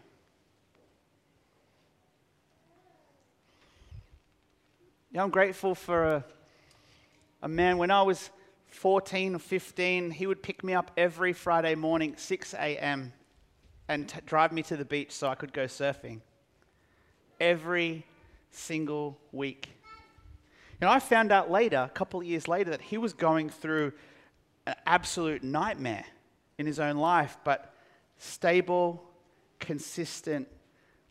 Yeah, 5.12 5.22
I'm 5.22 5.30
grateful 5.30 5.76
for 5.76 6.06
a, 6.06 6.26
a 7.44 7.48
man. 7.48 7.78
When 7.78 7.92
I 7.92 8.02
was 8.02 8.32
14 8.72 9.36
or 9.36 9.38
15, 9.38 10.10
he 10.10 10.26
would 10.26 10.42
pick 10.42 10.64
me 10.64 10.74
up 10.74 10.90
every 10.98 11.34
Friday 11.34 11.76
morning, 11.76 12.16
6 12.18 12.56
a.m., 12.56 13.14
and 13.88 14.08
t- 14.10 14.20
drive 14.26 14.52
me 14.52 14.64
to 14.64 14.78
the 14.78 14.86
beach 14.86 15.12
so 15.12 15.28
I 15.28 15.36
could 15.36 15.54
go 15.54 15.66
surfing. 15.66 16.22
Every 17.40 18.06
single 18.52 19.18
week. 19.32 19.70
And 20.82 20.90
I 20.90 21.00
found 21.00 21.32
out 21.32 21.50
later, 21.50 21.78
a 21.78 21.90
couple 21.90 22.20
of 22.20 22.26
years 22.26 22.48
later, 22.48 22.72
that 22.72 22.82
he 22.82 22.98
was 22.98 23.14
going 23.14 23.50
through 23.50 23.94
an 24.66 24.76
absolute 24.86 25.44
nightmare 25.44 26.06
in 26.58 26.66
his 26.66 26.80
own 26.80 26.98
life, 26.98 27.38
but 27.44 27.74
stable, 28.18 29.04
consistent, 29.60 30.48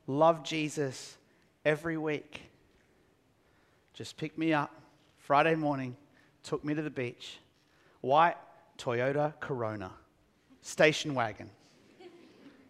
love 0.06 0.42
Jesus 0.42 1.16
every 1.64 1.96
week. 1.96 2.42
Just 3.94 4.16
picked 4.16 4.38
me 4.38 4.52
up 4.52 4.74
Friday 5.18 5.54
morning, 5.54 5.96
took 6.42 6.64
me 6.64 6.74
to 6.74 6.82
the 6.82 6.90
beach. 6.90 7.38
White 8.00 8.36
Toyota 8.76 9.32
Corona, 9.40 9.92
station 10.60 11.14
wagon. 11.14 11.50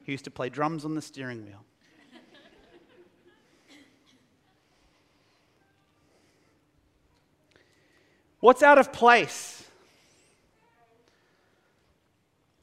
He 0.04 0.12
used 0.12 0.24
to 0.24 0.30
play 0.30 0.48
drums 0.50 0.84
on 0.84 0.94
the 0.94 1.02
steering 1.02 1.44
wheel. 1.44 1.64
What's 8.40 8.62
out 8.62 8.76
of 8.76 8.92
place? 8.92 9.64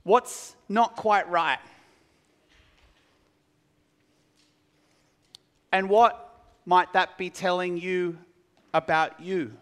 What's 0.03 0.55
not 0.69 0.95
quite 0.95 1.27
right? 1.29 1.57
And 5.71 5.89
what 5.89 6.43
might 6.65 6.93
that 6.93 7.17
be 7.17 7.31
telling 7.31 7.77
you 7.77 8.19
about 8.73 9.19
you? 9.19 9.53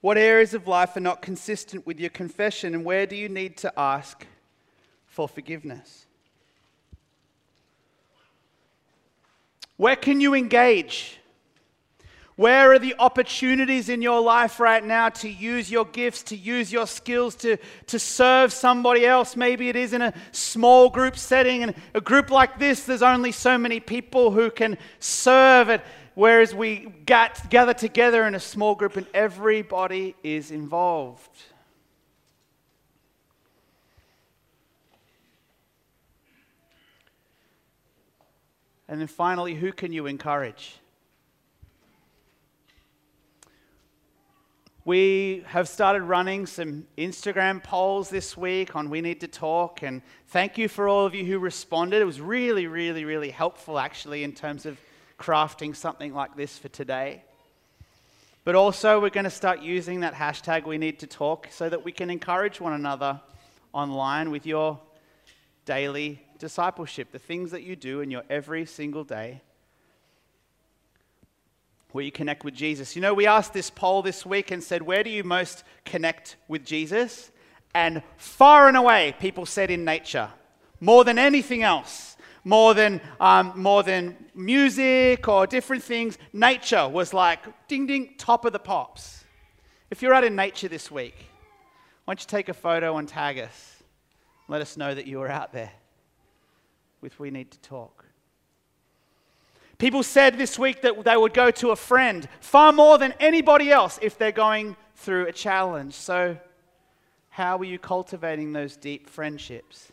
What 0.00 0.16
areas 0.16 0.54
of 0.54 0.68
life 0.68 0.96
are 0.96 1.00
not 1.00 1.22
consistent 1.22 1.86
with 1.86 1.98
your 1.98 2.10
confession, 2.10 2.74
and 2.74 2.84
where 2.84 3.06
do 3.06 3.16
you 3.16 3.28
need 3.28 3.56
to 3.58 3.72
ask 3.78 4.26
for 5.06 5.28
forgiveness? 5.28 6.06
Where 9.76 9.96
can 9.96 10.20
you 10.20 10.34
engage? 10.34 11.18
Where 12.38 12.72
are 12.72 12.78
the 12.78 12.94
opportunities 13.00 13.88
in 13.88 14.00
your 14.00 14.20
life 14.20 14.60
right 14.60 14.84
now 14.84 15.08
to 15.08 15.28
use 15.28 15.72
your 15.72 15.84
gifts, 15.84 16.22
to 16.24 16.36
use 16.36 16.72
your 16.72 16.86
skills, 16.86 17.34
to, 17.36 17.56
to 17.88 17.98
serve 17.98 18.52
somebody 18.52 19.04
else? 19.04 19.34
Maybe 19.34 19.68
it 19.68 19.74
is 19.74 19.92
in 19.92 20.02
a 20.02 20.14
small 20.30 20.88
group 20.88 21.16
setting. 21.16 21.64
And 21.64 21.74
a 21.94 22.00
group 22.00 22.30
like 22.30 22.60
this, 22.60 22.84
there's 22.84 23.02
only 23.02 23.32
so 23.32 23.58
many 23.58 23.80
people 23.80 24.30
who 24.30 24.52
can 24.52 24.78
serve 25.00 25.68
it. 25.68 25.80
Whereas 26.18 26.52
we 26.52 26.92
get, 27.06 27.48
gather 27.48 27.72
together 27.72 28.26
in 28.26 28.34
a 28.34 28.40
small 28.40 28.74
group 28.74 28.96
and 28.96 29.06
everybody 29.14 30.16
is 30.24 30.50
involved. 30.50 31.30
And 38.88 39.00
then 39.00 39.06
finally, 39.06 39.54
who 39.54 39.72
can 39.72 39.92
you 39.92 40.06
encourage? 40.06 40.80
We 44.84 45.44
have 45.46 45.68
started 45.68 46.02
running 46.02 46.46
some 46.46 46.88
Instagram 46.96 47.62
polls 47.62 48.10
this 48.10 48.36
week 48.36 48.74
on 48.74 48.90
We 48.90 49.00
Need 49.02 49.20
to 49.20 49.28
Talk, 49.28 49.84
and 49.84 50.02
thank 50.26 50.58
you 50.58 50.66
for 50.66 50.88
all 50.88 51.06
of 51.06 51.14
you 51.14 51.24
who 51.24 51.38
responded. 51.38 52.02
It 52.02 52.06
was 52.06 52.20
really, 52.20 52.66
really, 52.66 53.04
really 53.04 53.30
helpful 53.30 53.78
actually 53.78 54.24
in 54.24 54.32
terms 54.32 54.66
of 54.66 54.80
crafting 55.18 55.74
something 55.74 56.14
like 56.14 56.36
this 56.36 56.58
for 56.58 56.68
today. 56.68 57.22
But 58.44 58.54
also, 58.54 59.00
we're 59.00 59.10
going 59.10 59.24
to 59.24 59.30
start 59.30 59.60
using 59.60 60.00
that 60.00 60.14
hashtag 60.14 60.64
We 60.64 60.78
Need 60.78 61.00
to 61.00 61.06
Talk 61.06 61.48
so 61.50 61.68
that 61.68 61.84
we 61.84 61.92
can 61.92 62.08
encourage 62.08 62.60
one 62.60 62.72
another 62.72 63.20
online 63.72 64.30
with 64.30 64.46
your 64.46 64.80
daily 65.64 66.22
discipleship, 66.38 67.12
the 67.12 67.18
things 67.18 67.50
that 67.50 67.62
you 67.62 67.76
do 67.76 68.00
in 68.00 68.10
your 68.10 68.22
every 68.30 68.64
single 68.64 69.04
day 69.04 69.42
where 71.92 72.04
you 72.04 72.12
connect 72.12 72.44
with 72.44 72.54
Jesus. 72.54 72.94
You 72.94 73.02
know, 73.02 73.14
we 73.14 73.26
asked 73.26 73.52
this 73.52 73.70
poll 73.70 74.02
this 74.02 74.24
week 74.24 74.50
and 74.50 74.62
said, 74.62 74.82
Where 74.82 75.02
do 75.02 75.10
you 75.10 75.24
most 75.24 75.64
connect 75.84 76.36
with 76.46 76.64
Jesus? 76.64 77.30
And 77.74 78.02
far 78.16 78.68
and 78.68 78.76
away, 78.76 79.14
people 79.20 79.46
said 79.46 79.70
in 79.70 79.84
nature, 79.84 80.30
more 80.80 81.04
than 81.04 81.18
anything 81.18 81.62
else, 81.62 82.07
more 82.48 82.72
than, 82.72 82.98
um, 83.20 83.52
more 83.56 83.82
than 83.82 84.16
music 84.34 85.28
or 85.28 85.46
different 85.46 85.82
things. 85.82 86.16
Nature 86.32 86.88
was 86.88 87.12
like 87.12 87.40
ding 87.68 87.86
ding, 87.86 88.14
top 88.16 88.46
of 88.46 88.54
the 88.54 88.58
pops. 88.58 89.24
If 89.90 90.00
you're 90.00 90.14
out 90.14 90.24
in 90.24 90.34
nature 90.34 90.68
this 90.68 90.90
week, 90.90 91.14
why 92.06 92.14
don't 92.14 92.20
you 92.22 92.26
take 92.26 92.48
a 92.48 92.54
photo 92.54 92.96
and 92.96 93.06
tag 93.06 93.38
us? 93.38 93.82
Let 94.48 94.62
us 94.62 94.78
know 94.78 94.94
that 94.94 95.06
you 95.06 95.20
are 95.20 95.28
out 95.28 95.52
there 95.52 95.72
with 97.02 97.20
We 97.20 97.30
Need 97.30 97.50
to 97.50 97.58
Talk. 97.58 98.06
People 99.76 100.02
said 100.02 100.38
this 100.38 100.58
week 100.58 100.80
that 100.80 101.04
they 101.04 101.18
would 101.18 101.34
go 101.34 101.50
to 101.50 101.70
a 101.70 101.76
friend 101.76 102.26
far 102.40 102.72
more 102.72 102.96
than 102.96 103.12
anybody 103.20 103.70
else 103.70 103.98
if 104.00 104.16
they're 104.16 104.32
going 104.32 104.74
through 104.96 105.26
a 105.26 105.32
challenge. 105.32 105.92
So, 105.92 106.38
how 107.28 107.58
are 107.58 107.64
you 107.64 107.78
cultivating 107.78 108.54
those 108.54 108.74
deep 108.74 109.08
friendships? 109.08 109.92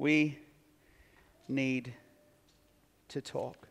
We 0.00 0.38
need 1.46 1.92
to 3.10 3.20
talk. 3.20 3.68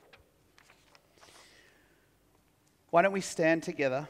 Why 2.92 3.02
don't 3.02 3.14
we 3.14 3.22
stand 3.22 3.64
together 3.64 4.08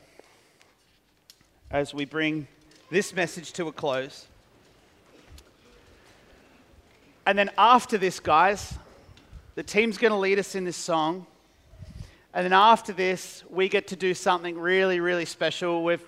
as 1.71 1.93
we 1.93 2.03
bring 2.03 2.49
this 2.91 3.13
message 3.13 3.53
to 3.53 3.69
a 3.69 3.71
close? 3.71 4.27
And 7.25 7.39
then 7.39 7.51
after 7.57 7.97
this, 7.97 8.19
guys, 8.19 8.77
the 9.55 9.63
team's 9.63 9.97
going 9.97 10.11
to 10.11 10.19
lead 10.19 10.39
us 10.39 10.55
in 10.55 10.65
this 10.65 10.75
song. 10.75 11.25
And 12.33 12.43
then 12.43 12.51
after 12.51 12.91
this, 12.91 13.45
we 13.49 13.69
get 13.69 13.87
to 13.87 13.95
do 13.95 14.13
something 14.13 14.59
really, 14.59 14.99
really 14.99 15.23
special. 15.23 15.85
We've 15.85 16.03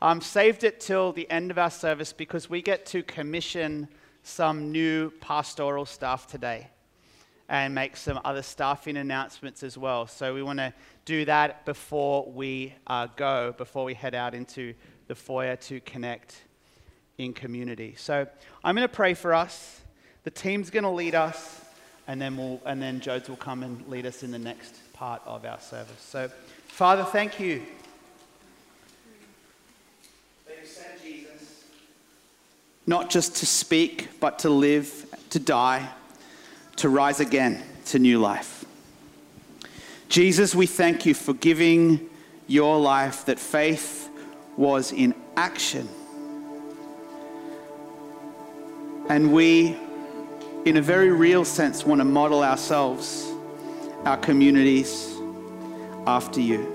um, 0.00 0.20
saved 0.20 0.62
it 0.62 0.78
till 0.78 1.10
the 1.10 1.28
end 1.28 1.50
of 1.50 1.58
our 1.58 1.72
service 1.72 2.12
because 2.12 2.48
we 2.48 2.62
get 2.62 2.86
to 2.86 3.02
commission 3.02 3.88
some 4.28 4.70
new 4.70 5.10
pastoral 5.20 5.86
staff 5.86 6.26
today 6.26 6.68
and 7.48 7.74
make 7.74 7.96
some 7.96 8.20
other 8.24 8.42
staffing 8.42 8.96
announcements 8.96 9.62
as 9.62 9.78
well. 9.78 10.06
So 10.06 10.34
we 10.34 10.42
want 10.42 10.58
to 10.58 10.72
do 11.04 11.24
that 11.24 11.64
before 11.64 12.30
we 12.30 12.74
uh, 12.86 13.08
go, 13.16 13.54
before 13.56 13.84
we 13.84 13.94
head 13.94 14.14
out 14.14 14.34
into 14.34 14.74
the 15.06 15.14
foyer 15.14 15.56
to 15.56 15.80
connect 15.80 16.42
in 17.16 17.32
community. 17.32 17.94
So 17.96 18.26
I'm 18.62 18.74
going 18.76 18.86
to 18.86 18.94
pray 18.94 19.14
for 19.14 19.32
us. 19.32 19.80
The 20.24 20.30
team's 20.30 20.68
going 20.68 20.84
to 20.84 20.90
lead 20.90 21.14
us, 21.14 21.62
and 22.06 22.20
then, 22.20 22.36
we'll, 22.36 22.60
and 22.66 22.82
then 22.82 23.00
Jodes 23.00 23.28
will 23.28 23.36
come 23.36 23.62
and 23.62 23.86
lead 23.88 24.04
us 24.04 24.22
in 24.22 24.30
the 24.30 24.38
next 24.38 24.74
part 24.92 25.22
of 25.24 25.46
our 25.46 25.60
service. 25.60 26.02
So, 26.02 26.30
Father, 26.66 27.04
thank 27.04 27.40
you 27.40 27.62
sent 30.68 31.02
Jesus, 31.02 31.64
Not 32.88 33.10
just 33.10 33.36
to 33.36 33.46
speak, 33.46 34.08
but 34.18 34.38
to 34.38 34.48
live, 34.48 35.14
to 35.28 35.38
die, 35.38 35.90
to 36.76 36.88
rise 36.88 37.20
again 37.20 37.62
to 37.84 37.98
new 37.98 38.18
life. 38.18 38.64
Jesus, 40.08 40.54
we 40.54 40.64
thank 40.64 41.04
you 41.04 41.12
for 41.12 41.34
giving 41.34 42.08
your 42.46 42.80
life, 42.80 43.26
that 43.26 43.38
faith 43.38 44.08
was 44.56 44.90
in 44.90 45.14
action. 45.36 45.86
And 49.10 49.34
we, 49.34 49.76
in 50.64 50.78
a 50.78 50.82
very 50.82 51.10
real 51.10 51.44
sense, 51.44 51.84
want 51.84 52.00
to 52.00 52.06
model 52.06 52.42
ourselves, 52.42 53.30
our 54.06 54.16
communities, 54.16 55.14
after 56.06 56.40
you. 56.40 56.74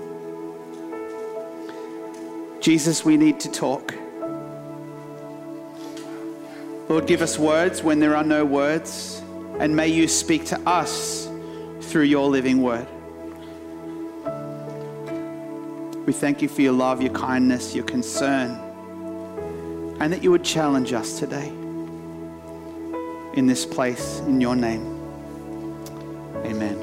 Jesus, 2.60 3.04
we 3.04 3.16
need 3.16 3.40
to 3.40 3.50
talk. 3.50 3.96
Lord, 6.94 7.08
give 7.08 7.22
us 7.22 7.40
words 7.40 7.82
when 7.82 7.98
there 7.98 8.14
are 8.14 8.22
no 8.22 8.44
words, 8.44 9.20
and 9.58 9.74
may 9.74 9.88
you 9.88 10.06
speak 10.06 10.44
to 10.44 10.60
us 10.60 11.28
through 11.80 12.04
your 12.04 12.28
living 12.28 12.62
word. 12.62 12.86
We 16.06 16.12
thank 16.12 16.40
you 16.40 16.48
for 16.48 16.62
your 16.62 16.72
love, 16.72 17.02
your 17.02 17.12
kindness, 17.12 17.74
your 17.74 17.84
concern, 17.84 18.52
and 19.98 20.12
that 20.12 20.22
you 20.22 20.30
would 20.30 20.44
challenge 20.44 20.92
us 20.92 21.18
today 21.18 21.48
in 23.34 23.48
this 23.48 23.66
place 23.66 24.20
in 24.20 24.40
your 24.40 24.54
name. 24.54 24.86
Amen. 26.44 26.78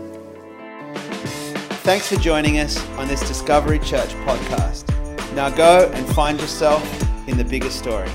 Thanks 1.85 2.09
for 2.09 2.17
joining 2.17 2.59
us 2.59 2.85
on 2.97 3.07
this 3.07 3.25
Discovery 3.25 3.79
Church 3.79 4.09
podcast. 4.25 4.83
Now 5.35 5.49
go 5.49 5.89
and 5.93 6.05
find 6.07 6.37
yourself 6.37 6.83
in 7.29 7.37
the 7.37 7.45
bigger 7.45 7.69
story. 7.69 8.11